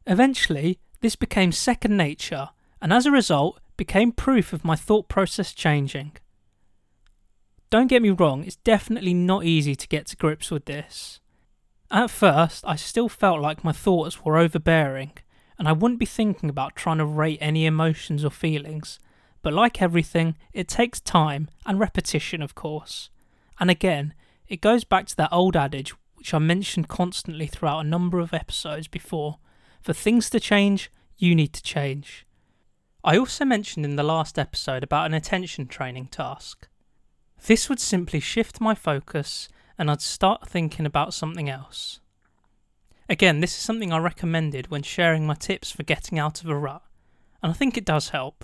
Eventually, 0.08 0.80
this 1.02 1.16
became 1.16 1.52
second 1.52 1.96
nature, 1.96 2.50
and 2.82 2.92
as 2.92 3.06
a 3.06 3.12
result, 3.12 3.60
became 3.78 4.12
proof 4.12 4.52
of 4.52 4.66
my 4.66 4.76
thought 4.76 5.08
process 5.08 5.54
changing. 5.54 6.14
Don't 7.70 7.88
get 7.88 8.02
me 8.02 8.10
wrong, 8.10 8.44
it's 8.44 8.56
definitely 8.58 9.14
not 9.14 9.46
easy 9.46 9.76
to 9.76 9.88
get 9.88 10.08
to 10.08 10.16
grips 10.16 10.50
with 10.50 10.66
this. 10.66 11.20
At 11.90 12.10
first, 12.10 12.64
I 12.68 12.76
still 12.76 13.10
felt 13.10 13.42
like 13.42 13.64
my 13.64 13.72
thoughts 13.72 14.24
were 14.24 14.38
overbearing, 14.38 15.14
and 15.58 15.68
I 15.68 15.72
wouldn't 15.72 16.00
be 16.00 16.06
thinking 16.06 16.50
about 16.50 16.76
trying 16.76 16.98
to 16.98 17.06
rate 17.06 17.40
any 17.40 17.66
emotions 17.66 18.26
or 18.26 18.30
feelings. 18.30 19.00
But 19.42 19.54
like 19.54 19.82
everything, 19.82 20.36
it 20.52 20.68
takes 20.68 21.00
time 21.00 21.50
and 21.66 21.80
repetition, 21.80 22.42
of 22.42 22.56
course. 22.56 23.10
And 23.60 23.72
again, 23.72 24.14
it 24.48 24.62
goes 24.62 24.84
back 24.84 25.08
to 25.08 25.16
that 25.18 25.32
old 25.32 25.56
adage 25.56 25.94
which 26.18 26.34
I 26.34 26.40
mentioned 26.40 26.88
constantly 26.88 27.48
throughout 27.48 27.86
a 27.86 27.88
number 27.88 28.20
of 28.20 28.34
episodes 28.34 28.88
before 28.88 29.38
for 29.82 29.94
things 29.94 30.30
to 30.32 30.40
change, 30.40 30.92
you 31.16 31.36
need 31.36 31.54
to 31.54 31.64
change. 31.64 32.26
I 33.04 33.18
also 33.18 33.46
mentioned 33.46 33.86
in 33.86 33.96
the 33.96 34.04
last 34.04 34.38
episode 34.38 34.84
about 34.84 35.06
an 35.06 35.14
attention 35.14 35.68
training 35.68 36.08
task. 36.08 36.68
This 37.46 37.70
would 37.70 37.80
simply 37.80 38.20
shift 38.20 38.60
my 38.60 38.76
focus 38.76 39.48
and 39.78 39.92
I'd 39.92 40.02
start 40.02 40.48
thinking 40.48 40.86
about 40.86 41.14
something 41.14 41.50
else. 41.50 42.00
Again, 43.10 43.40
this 43.40 43.52
is 43.52 43.64
something 43.64 43.94
I 43.94 44.00
recommended 44.00 44.70
when 44.70 44.84
sharing 44.84 45.26
my 45.26 45.36
tips 45.36 45.72
for 45.72 45.84
getting 45.84 46.20
out 46.20 46.42
of 46.42 46.50
a 46.50 46.58
rut, 46.58 46.84
and 47.42 47.52
I 47.52 47.54
think 47.54 47.78
it 47.78 47.86
does 47.86 48.10
help. 48.10 48.44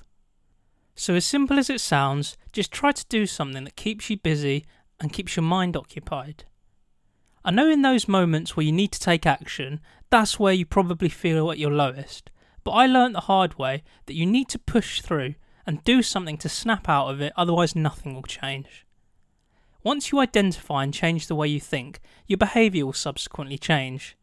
So, 0.95 1.15
as 1.15 1.25
simple 1.25 1.57
as 1.57 1.69
it 1.69 1.81
sounds, 1.81 2.37
just 2.51 2.71
try 2.71 2.91
to 2.91 3.05
do 3.09 3.25
something 3.25 3.63
that 3.63 3.75
keeps 3.75 4.09
you 4.09 4.17
busy 4.17 4.63
and 4.99 5.11
keeps 5.11 5.35
your 5.35 5.43
mind 5.43 5.75
occupied. 5.75 6.45
I 7.43 7.51
know 7.51 7.69
in 7.69 7.81
those 7.81 8.07
moments 8.07 8.55
where 8.55 8.65
you 8.65 8.71
need 8.71 8.93
to 8.93 8.99
take 8.99 9.25
action, 9.25 9.81
that's 10.09 10.39
where 10.39 10.53
you 10.53 10.65
probably 10.65 11.09
feel 11.09 11.51
at 11.51 11.57
your 11.57 11.71
lowest, 11.71 12.31
but 12.63 12.71
I 12.71 12.85
learnt 12.85 13.13
the 13.13 13.21
hard 13.21 13.57
way 13.57 13.83
that 14.05 14.13
you 14.13 14.25
need 14.25 14.47
to 14.49 14.59
push 14.59 15.01
through 15.01 15.35
and 15.65 15.83
do 15.83 16.01
something 16.01 16.37
to 16.37 16.47
snap 16.47 16.87
out 16.87 17.09
of 17.09 17.21
it, 17.21 17.33
otherwise, 17.35 17.75
nothing 17.75 18.13
will 18.13 18.23
change. 18.23 18.85
Once 19.83 20.11
you 20.11 20.19
identify 20.19 20.83
and 20.83 20.93
change 20.93 21.27
the 21.27 21.35
way 21.35 21.47
you 21.47 21.59
think, 21.59 21.99
your 22.25 22.37
behaviour 22.37 22.85
will 22.85 22.93
subsequently 22.93 23.57
change. 23.57 24.15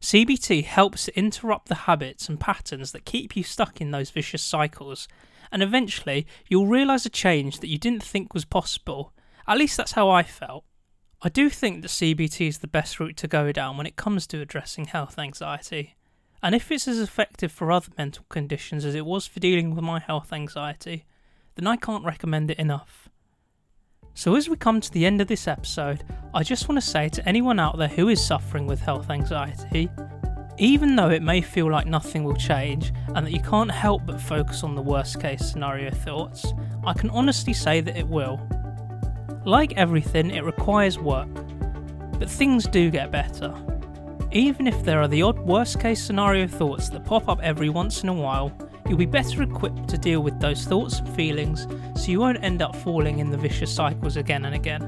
CBT 0.00 0.64
helps 0.64 1.04
to 1.04 1.18
interrupt 1.18 1.68
the 1.68 1.74
habits 1.74 2.28
and 2.28 2.40
patterns 2.40 2.92
that 2.92 3.04
keep 3.04 3.36
you 3.36 3.42
stuck 3.42 3.80
in 3.80 3.90
those 3.90 4.10
vicious 4.10 4.42
cycles, 4.42 5.08
and 5.50 5.62
eventually 5.62 6.26
you'll 6.48 6.66
realise 6.66 7.06
a 7.06 7.10
change 7.10 7.60
that 7.60 7.68
you 7.68 7.78
didn't 7.78 8.02
think 8.02 8.34
was 8.34 8.44
possible. 8.44 9.12
At 9.46 9.58
least 9.58 9.76
that's 9.76 9.92
how 9.92 10.08
I 10.10 10.22
felt. 10.22 10.64
I 11.22 11.28
do 11.28 11.48
think 11.48 11.82
that 11.82 11.88
CBT 11.88 12.46
is 12.46 12.58
the 12.58 12.68
best 12.68 13.00
route 13.00 13.16
to 13.16 13.26
go 13.26 13.50
down 13.50 13.76
when 13.76 13.86
it 13.86 13.96
comes 13.96 14.26
to 14.28 14.40
addressing 14.40 14.86
health 14.86 15.18
anxiety. 15.18 15.96
And 16.42 16.54
if 16.54 16.70
it's 16.70 16.86
as 16.86 17.00
effective 17.00 17.50
for 17.50 17.72
other 17.72 17.90
mental 17.98 18.24
conditions 18.28 18.84
as 18.84 18.94
it 18.94 19.06
was 19.06 19.26
for 19.26 19.40
dealing 19.40 19.74
with 19.74 19.82
my 19.82 19.98
health 19.98 20.32
anxiety, 20.32 21.06
then 21.56 21.66
I 21.66 21.74
can't 21.74 22.04
recommend 22.04 22.52
it 22.52 22.58
enough. 22.58 23.07
So, 24.18 24.34
as 24.34 24.48
we 24.48 24.56
come 24.56 24.80
to 24.80 24.90
the 24.90 25.06
end 25.06 25.20
of 25.20 25.28
this 25.28 25.46
episode, 25.46 26.02
I 26.34 26.42
just 26.42 26.68
want 26.68 26.82
to 26.82 26.84
say 26.84 27.08
to 27.08 27.28
anyone 27.28 27.60
out 27.60 27.78
there 27.78 27.86
who 27.86 28.08
is 28.08 28.20
suffering 28.20 28.66
with 28.66 28.80
health 28.80 29.10
anxiety, 29.10 29.88
even 30.58 30.96
though 30.96 31.10
it 31.10 31.22
may 31.22 31.40
feel 31.40 31.70
like 31.70 31.86
nothing 31.86 32.24
will 32.24 32.34
change 32.34 32.92
and 33.14 33.24
that 33.24 33.30
you 33.30 33.40
can't 33.40 33.70
help 33.70 34.06
but 34.06 34.20
focus 34.20 34.64
on 34.64 34.74
the 34.74 34.82
worst 34.82 35.20
case 35.20 35.48
scenario 35.48 35.92
thoughts, 35.92 36.52
I 36.84 36.94
can 36.94 37.10
honestly 37.10 37.52
say 37.52 37.80
that 37.80 37.96
it 37.96 38.08
will. 38.08 38.40
Like 39.46 39.74
everything, 39.76 40.32
it 40.32 40.42
requires 40.42 40.98
work, 40.98 41.32
but 42.18 42.28
things 42.28 42.66
do 42.66 42.90
get 42.90 43.12
better. 43.12 43.54
Even 44.32 44.66
if 44.66 44.82
there 44.82 45.00
are 45.00 45.06
the 45.06 45.22
odd 45.22 45.38
worst 45.38 45.78
case 45.78 46.02
scenario 46.02 46.48
thoughts 46.48 46.88
that 46.88 47.04
pop 47.04 47.28
up 47.28 47.38
every 47.40 47.68
once 47.68 48.02
in 48.02 48.08
a 48.08 48.14
while, 48.14 48.48
you'll 48.88 48.98
be 48.98 49.06
better 49.06 49.42
equipped 49.42 49.88
to 49.88 49.98
deal 49.98 50.20
with 50.20 50.40
those 50.40 50.64
thoughts 50.64 50.98
and 50.98 51.08
feelings 51.14 51.66
so 51.94 52.10
you 52.10 52.20
won't 52.20 52.42
end 52.42 52.62
up 52.62 52.74
falling 52.76 53.18
in 53.18 53.30
the 53.30 53.36
vicious 53.36 53.74
cycles 53.74 54.16
again 54.16 54.44
and 54.44 54.54
again. 54.54 54.82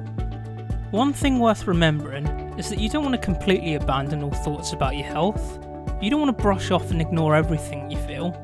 One 0.90 1.12
thing 1.12 1.38
worth 1.38 1.66
remembering 1.66 2.26
is 2.58 2.68
that 2.70 2.78
you 2.78 2.88
don't 2.88 3.04
want 3.04 3.14
to 3.14 3.20
completely 3.20 3.74
abandon 3.74 4.22
all 4.22 4.30
thoughts 4.30 4.72
about 4.72 4.96
your 4.96 5.06
health. 5.06 5.58
You 6.02 6.10
don't 6.10 6.20
want 6.20 6.36
to 6.36 6.42
brush 6.42 6.70
off 6.70 6.90
and 6.90 7.00
ignore 7.00 7.36
everything 7.36 7.90
you 7.90 7.98
feel. 7.98 8.34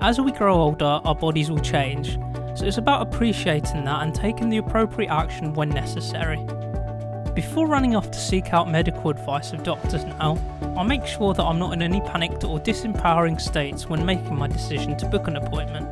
As 0.00 0.20
we 0.20 0.32
grow 0.32 0.54
older, 0.56 1.00
our 1.04 1.14
bodies 1.14 1.50
will 1.50 1.60
change, 1.60 2.18
so 2.58 2.66
it's 2.66 2.78
about 2.78 3.02
appreciating 3.02 3.84
that 3.84 4.02
and 4.02 4.14
taking 4.14 4.48
the 4.48 4.56
appropriate 4.56 5.10
action 5.10 5.54
when 5.54 5.68
necessary. 5.68 6.38
Before 7.34 7.66
running 7.66 7.96
off 7.96 8.12
to 8.12 8.18
seek 8.18 8.52
out 8.52 8.70
medical 8.70 9.10
advice 9.10 9.52
of 9.52 9.64
doctors 9.64 10.04
now, 10.04 10.38
I'll 10.76 10.84
make 10.84 11.04
sure 11.04 11.34
that 11.34 11.42
I'm 11.42 11.58
not 11.58 11.72
in 11.72 11.82
any 11.82 12.00
panicked 12.00 12.44
or 12.44 12.60
disempowering 12.60 13.40
states 13.40 13.88
when 13.88 14.06
making 14.06 14.36
my 14.36 14.46
decision 14.46 14.96
to 14.98 15.06
book 15.06 15.26
an 15.26 15.36
appointment. 15.36 15.88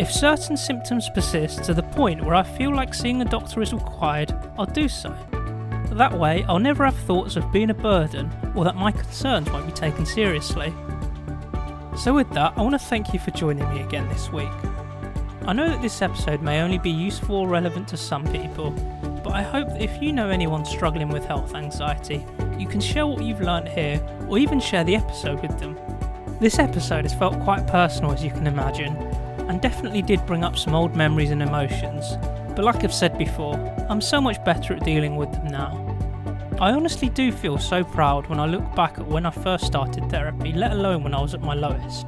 If 0.00 0.10
certain 0.10 0.56
symptoms 0.56 1.10
persist 1.10 1.64
to 1.64 1.74
the 1.74 1.82
point 1.82 2.24
where 2.24 2.34
I 2.34 2.42
feel 2.42 2.74
like 2.74 2.94
seeing 2.94 3.20
a 3.20 3.26
doctor 3.26 3.60
is 3.60 3.74
required, 3.74 4.32
I'll 4.58 4.64
do 4.64 4.88
so. 4.88 5.14
That 5.92 6.18
way, 6.18 6.42
I'll 6.48 6.58
never 6.58 6.86
have 6.86 6.96
thoughts 6.96 7.36
of 7.36 7.52
being 7.52 7.68
a 7.68 7.74
burden 7.74 8.30
or 8.54 8.64
that 8.64 8.76
my 8.76 8.92
concerns 8.92 9.50
won't 9.50 9.66
be 9.66 9.72
taken 9.72 10.06
seriously. 10.06 10.72
So, 11.98 12.14
with 12.14 12.30
that, 12.30 12.54
I 12.56 12.62
want 12.62 12.72
to 12.72 12.78
thank 12.78 13.12
you 13.12 13.18
for 13.18 13.30
joining 13.32 13.68
me 13.74 13.82
again 13.82 14.08
this 14.08 14.32
week. 14.32 14.48
I 15.42 15.52
know 15.52 15.68
that 15.68 15.82
this 15.82 16.00
episode 16.00 16.40
may 16.40 16.62
only 16.62 16.78
be 16.78 16.90
useful 16.90 17.36
or 17.36 17.48
relevant 17.48 17.88
to 17.88 17.98
some 17.98 18.24
people, 18.32 18.70
but 19.22 19.34
I 19.34 19.42
hope 19.42 19.68
that 19.68 19.82
if 19.82 20.02
you 20.02 20.12
know 20.12 20.28
anyone 20.30 20.64
struggling 20.64 21.08
with 21.08 21.24
health 21.24 21.54
anxiety, 21.54 22.24
you 22.58 22.66
can 22.66 22.80
share 22.80 23.06
what 23.06 23.22
you've 23.22 23.40
learnt 23.40 23.68
here 23.68 24.00
or 24.28 24.38
even 24.38 24.60
share 24.60 24.84
the 24.84 24.96
episode 24.96 25.40
with 25.42 25.58
them. 25.58 25.78
This 26.40 26.58
episode 26.58 27.04
has 27.04 27.14
felt 27.14 27.38
quite 27.40 27.66
personal, 27.66 28.12
as 28.12 28.24
you 28.24 28.30
can 28.30 28.46
imagine, 28.46 28.96
and 29.48 29.60
definitely 29.60 30.02
did 30.02 30.24
bring 30.26 30.44
up 30.44 30.56
some 30.56 30.74
old 30.74 30.96
memories 30.96 31.30
and 31.30 31.42
emotions, 31.42 32.16
but 32.54 32.64
like 32.64 32.84
I've 32.84 32.94
said 32.94 33.16
before, 33.18 33.56
I'm 33.88 34.00
so 34.00 34.20
much 34.20 34.42
better 34.44 34.74
at 34.74 34.84
dealing 34.84 35.16
with 35.16 35.32
them 35.32 35.48
now. 35.48 35.86
I 36.60 36.72
honestly 36.72 37.08
do 37.08 37.32
feel 37.32 37.58
so 37.58 37.82
proud 37.82 38.26
when 38.26 38.38
I 38.38 38.46
look 38.46 38.74
back 38.74 38.98
at 38.98 39.06
when 39.06 39.24
I 39.24 39.30
first 39.30 39.64
started 39.64 40.10
therapy, 40.10 40.52
let 40.52 40.72
alone 40.72 41.02
when 41.02 41.14
I 41.14 41.20
was 41.22 41.32
at 41.32 41.40
my 41.40 41.54
lowest. 41.54 42.06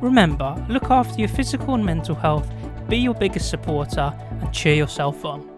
Remember, 0.00 0.54
look 0.68 0.90
after 0.90 1.18
your 1.18 1.28
physical 1.28 1.74
and 1.74 1.84
mental 1.84 2.14
health, 2.14 2.48
be 2.88 2.98
your 2.98 3.14
biggest 3.14 3.50
supporter, 3.50 4.12
and 4.40 4.52
cheer 4.52 4.74
yourself 4.74 5.24
on. 5.24 5.55